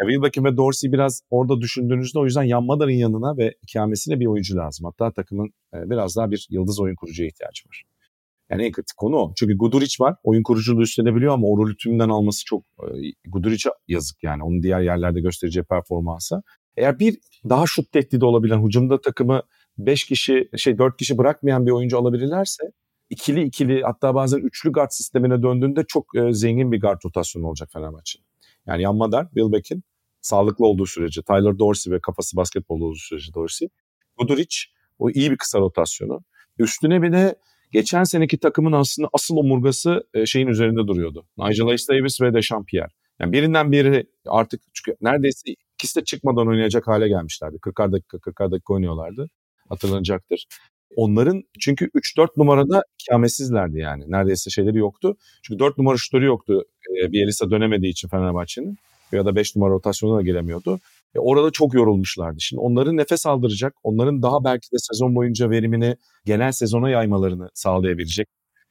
Ya 0.00 0.06
Wilbekin 0.06 0.44
ve 0.44 0.56
Dorsey 0.56 0.92
biraz 0.92 1.22
orada 1.30 1.60
düşündüğünüzde 1.60 2.18
o 2.18 2.24
yüzden 2.24 2.42
yanmaların 2.42 2.92
yanına 2.92 3.36
ve 3.36 3.54
ikamesine 3.62 4.20
bir 4.20 4.26
oyuncu 4.26 4.56
lazım. 4.56 4.86
Hatta 4.86 5.12
takımın 5.12 5.46
e, 5.74 5.90
biraz 5.90 6.16
daha 6.16 6.30
bir 6.30 6.46
yıldız 6.50 6.80
oyun 6.80 6.94
kurucuya 6.94 7.28
ihtiyacı 7.28 7.68
var. 7.68 7.84
Yani 8.50 8.64
en 8.64 8.72
kritik 8.72 8.96
konu 8.96 9.16
o. 9.16 9.32
Çünkü 9.36 9.56
Guduric 9.56 10.04
var. 10.04 10.16
Oyun 10.24 10.42
kuruculuğu 10.42 10.82
üstlenebiliyor 10.82 11.34
ama 11.34 11.46
o 11.46 11.58
rolü 11.58 11.76
tümden 11.76 12.08
alması 12.08 12.44
çok 12.44 12.62
e, 12.62 13.30
Guduric'e 13.30 13.70
yazık 13.88 14.22
yani. 14.22 14.42
Onun 14.42 14.62
diğer 14.62 14.80
yerlerde 14.80 15.20
göstereceği 15.20 15.64
performansa. 15.64 16.42
Eğer 16.76 16.98
bir 16.98 17.18
daha 17.48 17.66
şut 17.66 17.92
tehdidi 17.92 18.24
olabilen 18.24 18.66
hücumda 18.66 19.00
takımı 19.00 19.42
5 19.78 20.04
kişi 20.04 20.48
şey 20.56 20.78
4 20.78 20.96
kişi 20.96 21.18
bırakmayan 21.18 21.66
bir 21.66 21.70
oyuncu 21.70 21.98
alabilirlerse 21.98 22.64
ikili 23.10 23.42
ikili 23.42 23.82
hatta 23.82 24.14
bazen 24.14 24.38
üçlü 24.38 24.72
guard 24.72 24.90
sistemine 24.90 25.42
döndüğünde 25.42 25.84
çok 25.88 26.16
e, 26.16 26.32
zengin 26.32 26.72
bir 26.72 26.80
guard 26.80 27.00
rotasyonu 27.04 27.46
olacak 27.46 27.68
Fenerbahçe'nin. 27.72 28.31
Yani 28.66 28.82
Yanmadar, 28.82 29.26
Wilbeck'in 29.26 29.82
sağlıklı 30.20 30.66
olduğu 30.66 30.86
sürece, 30.86 31.22
Tyler 31.22 31.58
Dorsey 31.58 31.92
ve 31.92 32.00
kafası 32.00 32.36
basketbol 32.36 32.80
olduğu 32.80 32.94
sürece 32.96 33.34
Dorsey. 33.34 33.68
Guduric 34.18 34.56
o 34.98 35.10
iyi 35.10 35.30
bir 35.30 35.36
kısa 35.36 35.58
rotasyonu. 35.60 36.20
Üstüne 36.58 37.02
bir 37.02 37.12
de 37.12 37.34
geçen 37.72 38.04
seneki 38.04 38.38
takımın 38.38 38.72
aslında 38.72 39.08
asıl 39.12 39.36
omurgası 39.36 40.04
e, 40.14 40.26
şeyin 40.26 40.46
üzerinde 40.46 40.86
duruyordu. 40.86 41.26
Nigel 41.38 41.66
Hayes 41.66 41.88
Davis 41.88 42.20
ve 42.20 42.34
Deşan 42.34 42.64
Pierre. 42.64 42.88
Yani 43.20 43.32
birinden 43.32 43.72
biri 43.72 44.06
artık 44.26 44.62
çünkü 44.72 44.96
neredeyse 45.00 45.54
ikisi 45.74 46.00
de 46.00 46.04
çıkmadan 46.04 46.48
oynayacak 46.48 46.86
hale 46.86 47.08
gelmişlerdi. 47.08 47.56
40'ar 47.56 47.92
dakika 47.92 48.16
40'ar 48.16 48.50
dakika 48.50 48.74
oynuyorlardı. 48.74 49.28
Hatırlanacaktır. 49.68 50.46
Onların 50.96 51.42
çünkü 51.60 51.86
3-4 51.86 52.28
numarada 52.36 52.82
ikametsizlerdi 53.02 53.78
yani. 53.78 54.04
Neredeyse 54.08 54.50
şeyleri 54.50 54.78
yoktu. 54.78 55.16
Çünkü 55.42 55.58
4 55.58 55.78
numara 55.78 55.96
şutörü 55.96 56.24
yoktu. 56.26 56.64
E, 57.04 57.12
Bielisa 57.12 57.50
dönemediği 57.50 57.92
için 57.92 58.08
Fenerbahçe'nin. 58.08 58.78
Ya 59.12 59.26
da 59.26 59.36
5 59.36 59.56
numara 59.56 59.70
rotasyona 59.70 60.18
da 60.18 60.22
gelemiyordu. 60.22 60.80
E, 61.14 61.18
orada 61.18 61.50
çok 61.50 61.74
yorulmuşlardı. 61.74 62.40
Şimdi 62.40 62.60
onları 62.60 62.96
nefes 62.96 63.26
aldıracak, 63.26 63.74
onların 63.82 64.22
daha 64.22 64.44
belki 64.44 64.72
de 64.72 64.76
sezon 64.78 65.14
boyunca 65.14 65.50
verimini 65.50 65.96
genel 66.24 66.52
sezona 66.52 66.90
yaymalarını 66.90 67.48
sağlayabilecek 67.54 68.28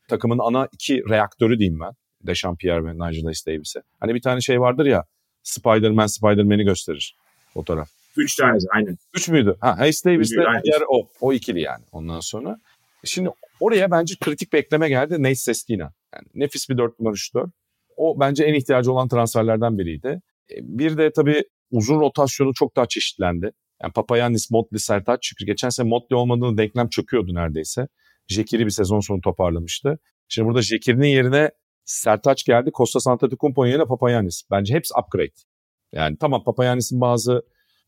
takımın 0.07 0.39
ana 0.39 0.67
iki 0.71 1.01
reaktörü 1.09 1.59
diyeyim 1.59 1.79
ben. 1.79 1.91
Dechampierre 2.27 2.85
ve 2.85 2.93
Nigel 2.93 3.33
Davis'e. 3.47 3.81
Hani 3.99 4.15
bir 4.15 4.21
tane 4.21 4.41
şey 4.41 4.61
vardır 4.61 4.85
ya 4.85 5.03
Spider-Man 5.43 6.07
Spider-Man'i 6.07 6.63
gösterir 6.63 7.15
fotoğraf. 7.53 8.00
Üç 8.17 8.35
tane 8.35 8.57
aynen. 8.75 8.97
Üç 9.13 9.29
müydü? 9.29 9.57
Ha 9.59 9.79
Hayes 9.79 10.05
Davis 10.05 10.31
de 10.31 10.45
diğer 10.63 10.81
o. 10.89 11.09
O 11.21 11.33
ikili 11.33 11.61
yani 11.61 11.83
ondan 11.91 12.19
sonra. 12.19 12.59
Şimdi 13.03 13.29
oraya 13.59 13.91
bence 13.91 14.15
kritik 14.19 14.53
bir 14.53 14.57
ekleme 14.57 14.89
geldi. 14.89 15.23
Nate 15.23 15.35
Sestina. 15.35 15.93
Yani 16.15 16.25
nefis 16.35 16.69
bir 16.69 16.77
dört 16.77 16.99
numara 16.99 17.15
şutör. 17.15 17.47
O 17.97 18.19
bence 18.19 18.43
en 18.43 18.53
ihtiyacı 18.53 18.91
olan 18.91 19.07
transferlerden 19.07 19.77
biriydi. 19.77 20.21
E, 20.51 20.55
bir 20.61 20.97
de 20.97 21.11
tabii 21.11 21.43
uzun 21.71 21.99
rotasyonu 21.99 22.53
çok 22.53 22.75
daha 22.75 22.85
çeşitlendi. 22.85 23.51
Yani 23.83 23.93
Papayannis, 23.93 24.51
Motley, 24.51 24.79
Sertaç 24.79 25.19
çünkü 25.21 25.45
geçen 25.45 25.69
sene 25.69 25.89
Motley 25.89 26.19
olmadığında 26.19 26.57
denklem 26.57 26.89
çöküyordu 26.89 27.35
neredeyse. 27.35 27.87
Jekiri 28.27 28.65
bir 28.65 28.71
sezon 28.71 28.99
sonu 28.99 29.21
toparlamıştı. 29.21 29.99
Şimdi 30.27 30.47
burada 30.47 30.61
Jekiri'nin 30.61 31.07
yerine 31.07 31.51
Sertaç 31.85 32.43
geldi. 32.43 32.71
Kostas 32.71 33.07
Antetokounmpo 33.07 33.65
yerine 33.65 33.85
Papayannis. 33.85 34.43
Bence 34.51 34.73
hepsi 34.73 34.93
upgrade. 34.99 35.33
Yani 35.91 36.17
tamam 36.17 36.43
Papayannis'in 36.43 37.01
bazı 37.01 37.41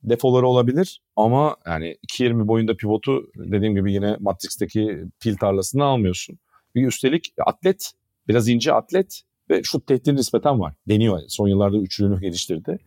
defoları 0.04 0.48
olabilir 0.48 1.02
ama 1.16 1.56
yani 1.66 1.98
2.20 2.08 2.48
boyunda 2.48 2.78
pivotu 2.78 3.32
dediğim 3.36 3.76
gibi 3.76 3.94
yine 3.94 4.18
Matrix'teki 4.20 5.04
pil 5.20 5.36
tarlasını 5.36 5.84
almıyorsun. 5.84 6.40
Bir 6.76 6.88
üstelik 6.88 7.34
atlet, 7.46 7.92
biraz 8.28 8.50
ince 8.50 8.74
atlet 8.74 9.22
ve 9.50 9.64
şut 9.64 9.88
tehdidi 9.88 10.16
nispeten 10.16 10.60
var. 10.60 10.74
Deniyor. 10.88 11.20
Son 11.28 11.48
yıllarda 11.48 11.78
üçlüğünü 11.78 12.22
geliştirdi. 12.22 12.80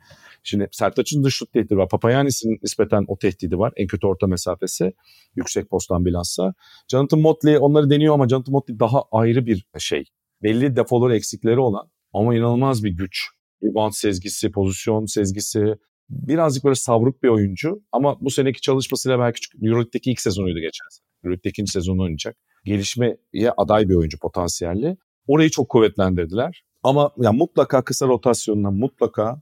Şimdi 0.43 0.69
Sertaç'ın 0.73 1.25
da 1.25 1.31
şut 1.31 1.53
tehdidi 1.53 1.77
var. 1.77 1.89
Papayanis'in 1.89 2.59
nispeten 2.63 3.05
o 3.09 3.19
tehdidi 3.19 3.59
var. 3.59 3.73
En 3.77 3.87
kötü 3.87 4.07
orta 4.07 4.27
mesafesi. 4.27 4.93
Yüksek 5.37 5.71
postan 5.71 6.05
bilhassa. 6.05 6.55
Jonathan 6.89 7.21
Motley 7.21 7.59
onları 7.59 7.91
deniyor 7.91 8.15
ama 8.15 8.29
Jonathan 8.29 8.53
Motley 8.53 8.79
daha 8.79 9.03
ayrı 9.13 9.47
bir 9.47 9.67
şey. 9.79 10.05
Belli 10.43 10.77
defoları 10.77 11.17
eksikleri 11.17 11.61
olan 11.61 11.91
ama 12.13 12.35
inanılmaz 12.35 12.85
bir 12.85 12.91
güç. 12.91 13.29
Rebound 13.63 13.93
sezgisi, 13.93 14.51
pozisyon 14.51 15.07
sezgisi, 15.07 15.75
birazcık 16.09 16.65
böyle 16.65 16.75
savruk 16.75 17.23
bir 17.23 17.29
oyuncu 17.29 17.83
ama 17.93 18.21
bu 18.21 18.31
seneki 18.31 18.61
çalışmasıyla 18.61 19.19
belki 19.19 19.41
Euroleague'deki 19.63 20.11
ilk 20.11 20.21
sezonuydu 20.21 20.59
geçen 20.59 20.89
sene. 20.91 21.07
Euroleague'de 21.25 21.49
ikinci 21.49 21.73
sezonu 21.73 22.03
oynayacak. 22.03 22.37
Gelişmeye 22.65 23.19
aday 23.57 23.89
bir 23.89 23.95
oyuncu 23.95 24.19
potansiyelli. 24.19 24.97
Orayı 25.27 25.51
çok 25.51 25.69
kuvvetlendirdiler. 25.69 26.63
Ama 26.83 27.11
yani 27.23 27.37
mutlaka 27.37 27.85
kısa 27.85 28.07
rotasyonuna 28.07 28.71
mutlaka 28.71 29.41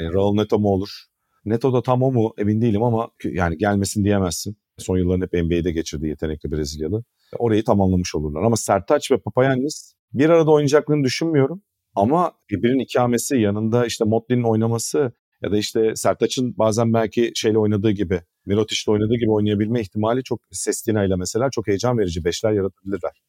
yani 0.00 0.14
Raul 0.14 0.34
Neto 0.34 0.58
mu 0.58 0.68
olur? 0.68 1.04
Neto 1.44 1.72
da 1.72 1.82
tam 1.82 2.02
o 2.02 2.12
mu 2.12 2.32
emin 2.38 2.60
değilim 2.60 2.82
ama 2.82 3.08
yani 3.24 3.58
gelmesin 3.58 4.04
diyemezsin. 4.04 4.56
Son 4.78 4.98
yılların 4.98 5.22
hep 5.22 5.32
NBA'de 5.32 5.72
geçirdiği 5.72 6.08
yetenekli 6.08 6.52
Brezilyalı. 6.52 7.04
Orayı 7.38 7.64
tamamlamış 7.64 8.14
olurlar. 8.14 8.42
Ama 8.42 8.56
Sertaç 8.56 9.10
ve 9.10 9.18
Papayannis 9.18 9.94
bir 10.12 10.30
arada 10.30 10.50
oynayacaklarını 10.50 11.04
düşünmüyorum. 11.04 11.62
Ama 11.94 12.32
birbirinin 12.50 12.84
ikamesi 12.84 13.36
yanında 13.36 13.86
işte 13.86 14.04
Motley'nin 14.04 14.44
oynaması 14.44 15.12
ya 15.42 15.52
da 15.52 15.58
işte 15.58 15.92
Sertaç'ın 15.96 16.58
bazen 16.58 16.94
belki 16.94 17.32
şeyle 17.34 17.58
oynadığı 17.58 17.90
gibi 17.90 18.20
Mirotic'le 18.46 18.88
oynadığı 18.88 19.16
gibi 19.16 19.30
oynayabilme 19.30 19.80
ihtimali 19.80 20.22
çok 20.22 20.40
Sestina 20.50 21.04
ile 21.04 21.16
mesela 21.16 21.50
çok 21.50 21.66
heyecan 21.66 21.98
verici 21.98 22.24
beşler 22.24 22.52
yaratabilirler. 22.52 23.22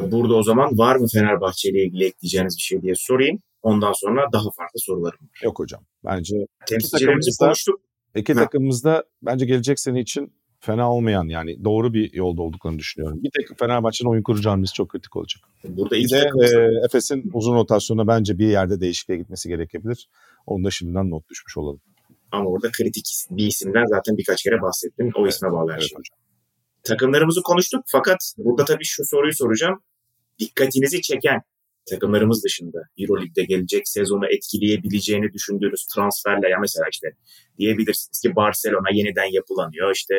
Burada 0.00 0.34
o 0.34 0.42
zaman 0.42 0.78
var 0.78 0.96
mı 0.96 1.06
Fenerbahçe 1.12 1.70
ile 1.70 1.84
ilgili 1.84 2.04
ekleyeceğiniz 2.04 2.56
bir 2.56 2.62
şey 2.62 2.82
diye 2.82 2.94
sorayım. 2.96 3.38
Ondan 3.62 3.92
sonra 3.92 4.26
daha 4.32 4.50
farklı 4.56 4.80
sorularım 4.80 5.18
var. 5.22 5.40
Yok 5.44 5.58
hocam. 5.58 5.82
Bence 6.04 6.36
temsilcilerimizi 6.66 7.30
konuştuk. 7.38 7.80
İki 8.16 8.34
takımımızda 8.34 9.04
bence 9.22 9.46
gelecek 9.46 9.80
sene 9.80 10.00
için 10.00 10.32
fena 10.60 10.92
olmayan 10.92 11.28
yani 11.28 11.64
doğru 11.64 11.94
bir 11.94 12.12
yolda 12.12 12.42
olduklarını 12.42 12.78
düşünüyorum. 12.78 13.20
Bir 13.22 13.30
tek 13.30 13.58
Fenerbahçe'nin 13.58 14.10
oyun 14.10 14.22
kurucu 14.22 14.50
hamlesi 14.50 14.72
çok 14.72 14.88
kritik 14.88 15.16
olacak. 15.16 15.42
Burada 15.64 15.96
bir 15.96 16.10
de 16.10 16.30
e, 16.42 16.84
Efes'in 16.84 17.30
uzun 17.32 17.54
rotasyonuna 17.54 18.06
bence 18.06 18.38
bir 18.38 18.48
yerde 18.48 18.80
değişikliğe 18.80 19.18
gitmesi 19.18 19.48
gerekebilir. 19.48 20.08
Onu 20.48 20.64
da 20.64 20.70
şimdiden 20.70 21.10
not 21.10 21.28
düşmüş 21.30 21.56
olalım. 21.56 21.80
Ama 22.32 22.50
orada 22.50 22.70
kritik 22.70 23.06
bir 23.30 23.46
isimden 23.46 23.84
zaten 23.86 24.16
birkaç 24.16 24.42
kere 24.42 24.62
bahsettim. 24.62 25.10
O 25.14 25.22
evet, 25.22 25.32
isme 25.32 25.52
bağlı 25.52 25.70
her 25.72 25.78
evet, 25.78 25.88
şey. 25.88 25.98
Hocam. 25.98 26.18
Takımlarımızı 26.82 27.42
konuştuk 27.42 27.84
fakat 27.86 28.18
burada 28.38 28.64
tabii 28.64 28.84
şu 28.84 29.04
soruyu 29.04 29.34
soracağım. 29.34 29.82
Dikkatinizi 30.38 31.02
çeken 31.02 31.40
takımlarımız 31.90 32.44
dışında 32.44 32.78
Euroleague'de 32.98 33.44
gelecek 33.44 33.88
sezonu 33.88 34.26
etkileyebileceğini 34.36 35.32
düşündüğünüz 35.32 35.86
transferle 35.94 36.48
ya 36.48 36.58
mesela 36.60 36.86
işte 36.92 37.08
diyebilirsiniz 37.58 38.20
ki 38.20 38.36
Barcelona 38.36 38.88
yeniden 38.92 39.32
yapılanıyor. 39.32 39.92
İşte 39.94 40.14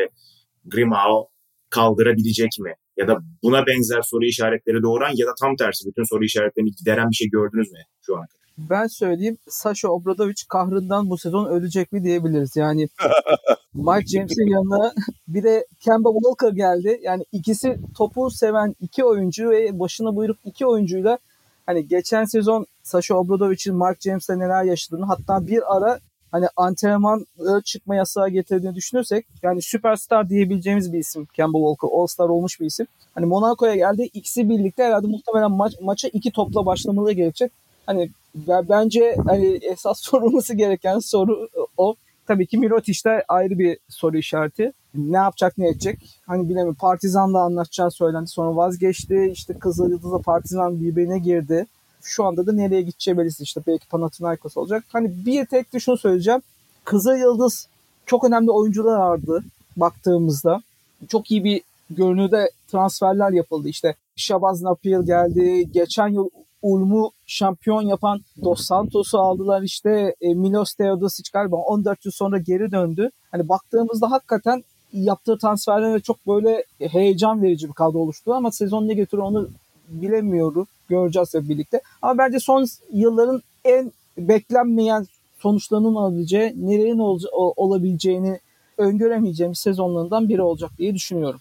Grimao 0.66 1.30
kaldırabilecek 1.70 2.50
mi? 2.60 2.74
Ya 2.98 3.08
da 3.08 3.18
buna 3.44 3.68
benzer 3.68 4.02
soru 4.02 4.26
işaretleri 4.26 4.84
doğuran 4.84 5.12
ya 5.16 5.28
da 5.28 5.32
tam 5.42 5.56
tersi 5.56 5.90
bütün 5.90 6.04
soru 6.04 6.24
işaretlerini 6.26 6.72
gideren 6.72 7.10
bir 7.12 7.16
şey 7.16 7.30
gördünüz 7.30 7.72
mü 7.72 7.80
şu 8.06 8.18
ana 8.18 8.26
kadar? 8.28 8.49
Ben 8.70 8.88
söyleyeyim 8.88 9.38
Sasha 9.48 9.88
Obradovic 9.88 10.44
kahrından 10.50 11.10
bu 11.10 11.18
sezon 11.18 11.46
ölecek 11.46 11.92
mi 11.92 12.04
diyebiliriz. 12.04 12.56
Yani 12.56 12.90
Mike 13.74 14.08
James'in 14.08 14.52
yanına 14.52 14.94
bir 15.28 15.44
de 15.44 15.66
Kemba 15.80 16.10
Walker 16.14 16.52
geldi. 16.52 17.00
Yani 17.04 17.26
ikisi 17.32 17.78
topu 17.98 18.32
seven 18.32 18.76
iki 18.82 19.04
oyuncu 19.04 19.50
ve 19.50 19.80
başına 19.80 20.16
buyruk 20.16 20.38
iki 20.46 20.66
oyuncuyla 20.66 21.18
hani 21.66 21.88
geçen 21.88 22.26
sezon 22.26 22.66
Sasha 22.84 23.16
Obradovic'in 23.16 23.76
Mark 23.76 24.02
James'le 24.02 24.30
neler 24.30 24.64
yaşadığını 24.64 25.06
hatta 25.06 25.48
bir 25.48 25.78
ara 25.78 26.00
hani 26.32 26.48
antrenman 26.56 27.26
çıkma 27.66 27.96
yasağı 27.96 28.30
getirdiğini 28.30 28.76
düşünürsek 28.76 29.26
yani 29.44 29.62
süperstar 29.62 30.30
diyebileceğimiz 30.30 30.94
bir 30.94 31.00
isim 31.00 31.26
Kemba 31.26 31.58
Walker. 31.58 31.98
All-Star 31.98 32.30
olmuş 32.30 32.60
bir 32.60 32.66
isim. 32.66 32.88
Hani 33.16 33.26
Monaco'ya 33.26 33.76
geldi. 33.76 34.10
ikisi 34.14 34.50
birlikte 34.50 34.84
herhalde 34.84 35.08
muhtemelen 35.08 35.52
maç, 35.52 35.74
maça 35.82 36.08
iki 36.08 36.32
topla 36.32 36.66
başlamaları 36.66 37.14
gerekecek. 37.14 37.52
Hani 37.86 38.10
bence 38.36 39.16
hani 39.26 39.60
esas 39.62 40.00
sorulması 40.04 40.54
gereken 40.54 41.00
soru 41.00 41.50
o. 41.78 41.96
Tabii 42.28 42.48
ki 42.48 42.58
Mirotic 42.58 43.00
de 43.06 43.24
ayrı 43.28 43.60
bir 43.60 43.78
soru 43.90 44.18
işareti. 44.18 44.74
Ne 44.96 45.18
yapacak 45.18 45.58
ne 45.58 45.68
edecek? 45.68 46.20
Hani 46.28 46.44
bilemiyorum. 46.44 46.78
Partizan'la 46.80 47.42
anlaşacağı 47.42 47.92
söylendi. 47.92 48.28
Sonra 48.28 48.56
vazgeçti. 48.56 49.30
İşte 49.32 49.54
Kızılyıldız'la 49.54 50.20
Partizan 50.20 50.82
birbirine 50.82 51.20
girdi. 51.20 51.66
Şu 52.02 52.24
anda 52.24 52.48
da 52.48 52.52
nereye 52.54 52.82
gideceği 52.82 53.18
belirsiz. 53.18 53.42
İşte 53.42 53.62
belki 53.68 53.88
Panathinaikos 53.88 54.58
olacak. 54.58 54.84
Hani 54.88 55.26
bir 55.26 55.46
tek 55.46 55.74
de 55.74 55.80
şunu 55.80 55.98
söyleyeceğim. 55.98 56.42
Kızılyıldız 56.84 57.68
çok 58.06 58.24
önemli 58.24 58.52
oyuncular 58.52 58.98
vardı 58.98 59.44
baktığımızda. 59.78 60.62
Çok 61.08 61.32
iyi 61.32 61.44
bir 61.44 61.62
görünürde 61.90 62.52
transferler 62.68 63.32
yapıldı. 63.32 63.70
İşte 63.70 63.96
Şabaz 64.16 64.62
Napier 64.62 65.00
geldi. 65.00 65.72
Geçen 65.72 66.08
yıl 66.08 66.30
Ulm'u 66.62 67.12
şampiyon 67.28 67.82
yapan 67.82 68.22
Dos 68.44 68.62
Santos'u 68.62 69.20
aldılar 69.20 69.62
işte 69.62 70.16
e, 70.22 70.34
Milos 70.34 70.74
Teodosic 70.74 71.30
galiba 71.34 71.56
14 71.56 72.06
yıl 72.06 72.12
sonra 72.12 72.38
geri 72.38 72.72
döndü. 72.72 73.10
Hani 73.32 73.50
baktığımızda 73.50 74.12
hakikaten 74.12 74.64
yaptığı 74.94 75.38
transferlerle 75.38 76.00
çok 76.00 76.28
böyle 76.28 76.64
heyecan 76.80 77.42
verici 77.42 77.68
bir 77.68 77.74
kadro 77.74 78.00
oluştu 78.00 78.34
ama 78.34 78.52
sezon 78.52 78.88
ne 78.88 78.94
götürür 78.94 79.22
onu 79.22 79.50
bilemiyorum. 79.88 80.68
Göreceğiz 80.90 81.34
hep 81.34 81.50
birlikte. 81.50 81.82
Ama 82.02 82.18
bence 82.18 82.40
son 82.40 82.66
yılların 82.94 83.42
en 83.66 83.92
beklenmeyen 84.18 85.08
sonuçlarının 85.40 85.96
olabileceği, 85.96 86.54
nereye 86.58 86.94
ol, 86.94 87.20
olabileceğini 87.56 88.40
öngöremeyeceğimiz 88.78 89.60
sezonlarından 89.60 90.30
biri 90.30 90.42
olacak 90.42 90.72
diye 90.78 90.96
düşünüyorum. 90.96 91.40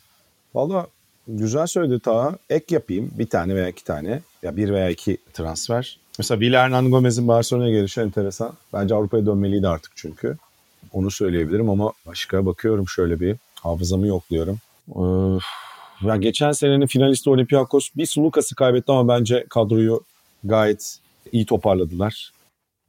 Valla 0.55 0.87
güzel 1.29 1.67
söyledi 1.67 2.01
Taha. 2.01 2.37
Ek 2.51 2.75
yapayım 2.75 3.11
bir 3.19 3.27
tane 3.27 3.55
veya 3.55 3.69
iki 3.69 3.85
tane. 3.85 4.21
Ya 4.43 4.57
bir 4.57 4.71
veya 4.71 4.91
iki 4.91 5.19
transfer. 5.33 5.99
Mesela 6.19 6.41
Villa 6.41 6.63
Hernan 6.63 6.91
Gomez'in 6.91 7.29
Barcelona'ya 7.29 7.73
gelişi 7.73 8.01
enteresan. 8.01 8.53
Bence 8.73 8.95
Avrupa'ya 8.95 9.27
dönmeliydi 9.27 9.69
artık 9.69 9.93
çünkü. 9.97 10.37
Onu 10.93 11.11
söyleyebilirim 11.11 11.71
ama 11.71 11.93
başka 12.07 12.47
bakıyorum 12.47 12.89
şöyle 12.89 13.21
bir. 13.21 13.37
Hafızamı 13.63 14.07
yokluyorum. 14.07 14.59
Öf. 14.97 15.43
Ya 16.03 16.17
geçen 16.17 16.53
senenin 16.53 16.87
finalisti 16.87 17.31
Olympiakos 17.31 17.89
bir 17.97 18.07
Sulukas'ı 18.07 18.55
kaybetti 18.55 18.93
ama 18.93 19.19
bence 19.19 19.47
kadroyu 19.51 20.05
gayet 20.45 20.99
iyi 21.33 21.47
toparladılar. 21.47 22.33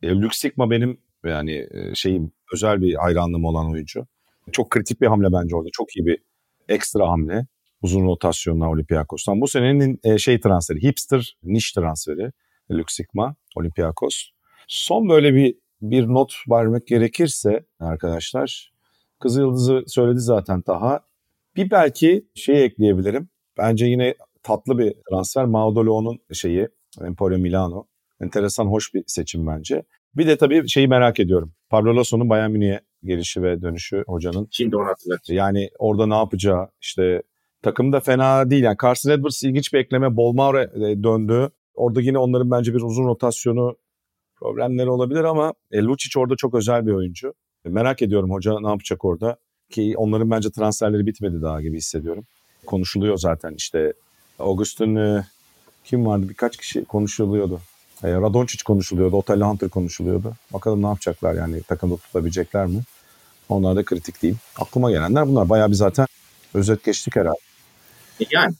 E, 0.04 0.10
Lüksikma 0.10 0.70
benim 0.72 0.98
yani 1.26 1.68
e, 1.72 1.96
şeyim 1.96 2.32
özel 2.54 2.82
bir 2.82 2.96
hayranlığım 2.96 3.46
olan 3.46 3.72
oyuncu. 3.72 4.06
Çok 4.52 4.70
kritik 4.70 5.02
bir 5.02 5.08
hamle 5.08 5.28
bence 5.34 5.56
orada. 5.56 5.70
Çok 5.74 5.98
iyi 5.98 6.06
bir 6.06 6.18
ekstra 6.70 7.08
hamle. 7.10 7.46
Uzun 7.82 8.06
rotasyonla 8.06 8.70
Olympiakos'tan. 8.70 9.42
Bu 9.42 9.48
senenin 9.48 10.00
e, 10.04 10.18
şey 10.18 10.40
transferi, 10.40 10.84
hipster 10.84 11.38
niş 11.44 11.72
transferi 11.72 12.32
Lüksikma, 12.72 13.36
Olympiakos. 13.56 14.30
Son 14.68 15.10
böyle 15.10 15.34
bir 15.34 15.56
bir 15.82 16.08
not 16.08 16.34
vermek 16.50 16.88
gerekirse 16.88 17.66
arkadaşlar, 17.80 18.72
Kızıldız'ı 19.20 19.84
söyledi 19.88 20.20
zaten 20.20 20.64
daha. 20.68 21.00
Bir 21.56 21.72
belki 21.72 22.26
şey 22.36 22.66
ekleyebilirim. 22.66 23.30
Bence 23.58 23.86
yine 23.86 24.16
tatlı 24.44 24.78
bir 24.78 24.94
transfer. 25.10 25.46
Maudolo'nun 25.46 26.20
şeyi, 26.34 26.68
Emporio 27.02 27.38
Milano. 27.38 27.86
Enteresan, 28.22 28.66
hoş 28.66 28.94
bir 28.94 29.04
seçim 29.08 29.48
bence. 29.48 29.84
Bir 30.16 30.28
de 30.28 30.38
tabii 30.38 30.70
şeyi 30.70 30.88
merak 30.88 31.20
ediyorum. 31.20 31.54
Pablo 31.70 31.96
Lasso'nun 31.96 32.30
Bayern 32.30 32.52
Münih'e 32.52 32.82
gelişi 33.04 33.44
ve 33.44 33.62
dönüşü 33.62 34.04
hocanın. 34.08 34.48
Şimdi 34.52 34.76
onu 34.76 34.88
hatırlat. 34.88 35.30
Yani 35.30 35.70
orada 35.80 36.08
ne 36.08 36.16
yapacağı 36.16 36.70
işte 36.82 37.22
takım 37.62 37.94
da 37.94 38.00
fena 38.00 38.50
değil. 38.50 38.64
Yani 38.64 38.78
Carson 38.82 39.12
Edwards 39.12 39.44
ilginç 39.44 39.74
bir 39.74 39.80
ekleme. 39.80 40.16
Bolmare 40.16 40.72
döndü. 41.04 41.50
Orada 41.74 42.02
yine 42.02 42.18
onların 42.18 42.52
bence 42.52 42.74
bir 42.74 42.82
uzun 42.82 43.06
rotasyonu 43.06 43.76
problemleri 44.40 44.90
olabilir 44.90 45.24
ama 45.24 45.54
e, 45.72 45.82
Lucic 45.82 46.20
orada 46.20 46.36
çok 46.36 46.56
özel 46.56 46.88
bir 46.88 46.92
oyuncu. 46.92 47.34
E, 47.66 47.70
merak 47.70 48.02
ediyorum 48.02 48.32
hoca 48.32 48.60
ne 48.60 48.68
yapacak 48.68 49.06
orada. 49.06 49.38
Ki 49.70 49.94
onların 49.98 50.32
bence 50.32 50.52
transferleri 50.52 51.06
bitmedi 51.06 51.42
daha 51.42 51.62
gibi 51.62 51.78
hissediyorum. 51.78 52.26
Konuşuluyor 52.66 53.18
zaten 53.18 53.54
işte 53.54 53.94
Augustin 54.40 54.96
e, 54.96 55.26
kim 55.86 56.06
vardı 56.06 56.30
birkaç 56.30 56.58
kişi 56.58 56.86
konuşuluyordu. 56.86 57.62
E, 58.04 58.08
Radončić 58.08 58.64
konuşuluyordu, 58.64 59.16
Otello 59.16 59.50
Hunter 59.50 59.70
konuşuluyordu. 59.70 60.34
Bakalım 60.54 60.82
ne 60.82 60.88
yapacaklar 60.88 61.34
yani 61.34 61.62
takımda 61.64 61.98
tutabilecekler 61.98 62.66
mi? 62.66 62.82
Onlar 63.50 63.76
da 63.76 63.84
kritik 63.84 64.22
değil. 64.24 64.36
Aklıma 64.60 64.92
gelenler 64.92 65.28
bunlar. 65.28 65.50
Bayağı 65.50 65.70
bir 65.70 65.76
zaten 65.76 66.08
özet 66.54 66.84
geçtik 66.84 67.16
herhalde. 67.16 67.49
Yani 68.32 68.54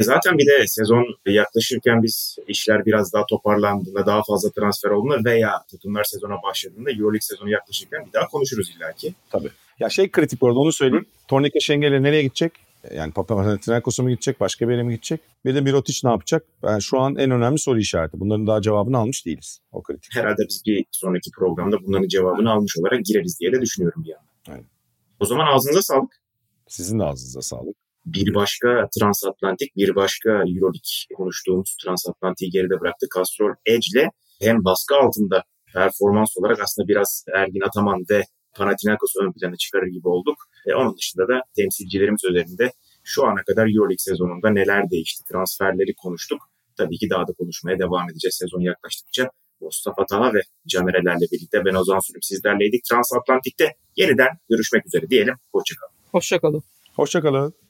zaten 0.00 0.38
bir 0.38 0.46
de 0.46 0.66
sezon 0.66 1.04
yaklaşırken 1.26 2.02
biz 2.02 2.36
işler 2.48 2.86
biraz 2.86 3.12
daha 3.12 3.26
toparlandığında 3.26 4.06
daha 4.06 4.22
fazla 4.22 4.50
transfer 4.50 4.90
olduğunda 4.90 5.30
veya 5.30 5.64
takımlar 5.70 6.04
sezona 6.04 6.34
başladığında 6.42 6.90
Euroleague 6.90 7.20
sezonu 7.20 7.50
yaklaşırken 7.50 8.06
bir 8.06 8.12
daha 8.12 8.26
konuşuruz 8.26 8.70
illaki. 8.76 9.14
Tabii. 9.30 9.50
Ya 9.80 9.88
şey 9.88 10.10
kritik 10.10 10.42
orada 10.42 10.58
onu 10.58 10.72
söyleyeyim. 10.72 11.06
Tornike 11.28 11.60
Şengel'e 11.60 12.02
nereye 12.02 12.22
gidecek? 12.22 12.52
Yani 12.94 13.12
Panathinaikos'a 13.12 14.02
mı 14.02 14.10
gidecek, 14.10 14.40
başka 14.40 14.68
bir 14.68 14.72
yere 14.72 14.82
mi 14.82 14.92
gidecek? 14.92 15.20
Bir 15.44 15.54
de 15.54 15.60
Mirotic 15.60 16.00
ne 16.04 16.10
yapacak? 16.10 16.44
Ben 16.62 16.78
şu 16.78 17.00
an 17.00 17.16
en 17.16 17.30
önemli 17.30 17.58
soru 17.58 17.78
işareti. 17.78 18.20
Bunların 18.20 18.46
daha 18.46 18.62
cevabını 18.62 18.98
almış 18.98 19.26
değiliz. 19.26 19.60
O 19.72 19.82
kritik. 19.82 20.16
Herhalde 20.16 20.42
biz 20.48 20.62
bir 20.66 20.84
sonraki 20.90 21.30
programda 21.30 21.76
bunların 21.86 22.08
cevabını 22.08 22.50
almış 22.50 22.78
olarak 22.78 23.04
gireriz 23.04 23.40
diye 23.40 23.52
de 23.52 23.60
düşünüyorum 23.60 24.04
bir 24.04 24.08
yandan. 24.08 24.28
Aynen. 24.48 24.66
O 25.20 25.24
zaman 25.24 25.46
ağzınıza 25.46 25.82
sağlık. 25.82 26.10
Sizin 26.68 26.98
de 26.98 27.04
ağzınıza 27.04 27.42
sağlık. 27.42 27.76
Bir 28.14 28.34
başka 28.34 28.68
transatlantik, 28.98 29.76
bir 29.76 29.94
başka 29.94 30.30
Euroleague 30.30 31.16
konuştuğumuz 31.16 31.76
transatlantiği 31.84 32.50
geride 32.50 32.80
bıraktı. 32.80 33.06
Castrol 33.16 33.54
Edge'le 33.66 34.06
hem 34.42 34.64
baskı 34.64 34.94
altında 34.94 35.44
performans 35.74 36.30
olarak 36.36 36.60
aslında 36.60 36.88
biraz 36.88 37.24
Ergin 37.34 37.66
Ataman 37.68 38.00
ve 38.10 38.22
Panathinaikos 38.56 39.12
ön 39.22 39.32
plana 39.32 39.56
çıkarır 39.56 39.86
gibi 39.86 40.08
olduk. 40.08 40.36
E, 40.66 40.74
onun 40.74 40.96
dışında 40.96 41.28
da 41.28 41.40
temsilcilerimiz 41.56 42.24
üzerinde 42.30 42.72
şu 43.04 43.26
ana 43.26 43.42
kadar 43.48 43.66
Euroleague 43.66 44.04
sezonunda 44.08 44.50
neler 44.50 44.90
değişti, 44.90 45.24
transferleri 45.32 45.94
konuştuk. 46.02 46.40
Tabii 46.76 46.98
ki 46.98 47.10
daha 47.10 47.28
da 47.28 47.32
konuşmaya 47.38 47.78
devam 47.78 48.10
edeceğiz 48.10 48.36
sezon 48.42 48.60
yaklaştıkça. 48.60 49.30
Mustafa 49.60 50.06
Taha 50.06 50.34
ve 50.34 50.40
Canerelerle 50.66 51.26
birlikte 51.32 51.64
ben 51.64 51.74
Ozan 51.74 51.98
Sürüm 52.06 52.22
sizlerleydik. 52.22 52.84
Transatlantik'te 52.84 53.66
yeniden 53.96 54.28
görüşmek 54.50 54.86
üzere 54.86 55.10
diyelim. 55.10 55.34
Hoşçakalın. 55.52 55.92
Hoşçakalın. 56.12 56.62
Hoşçakalın. 56.96 57.67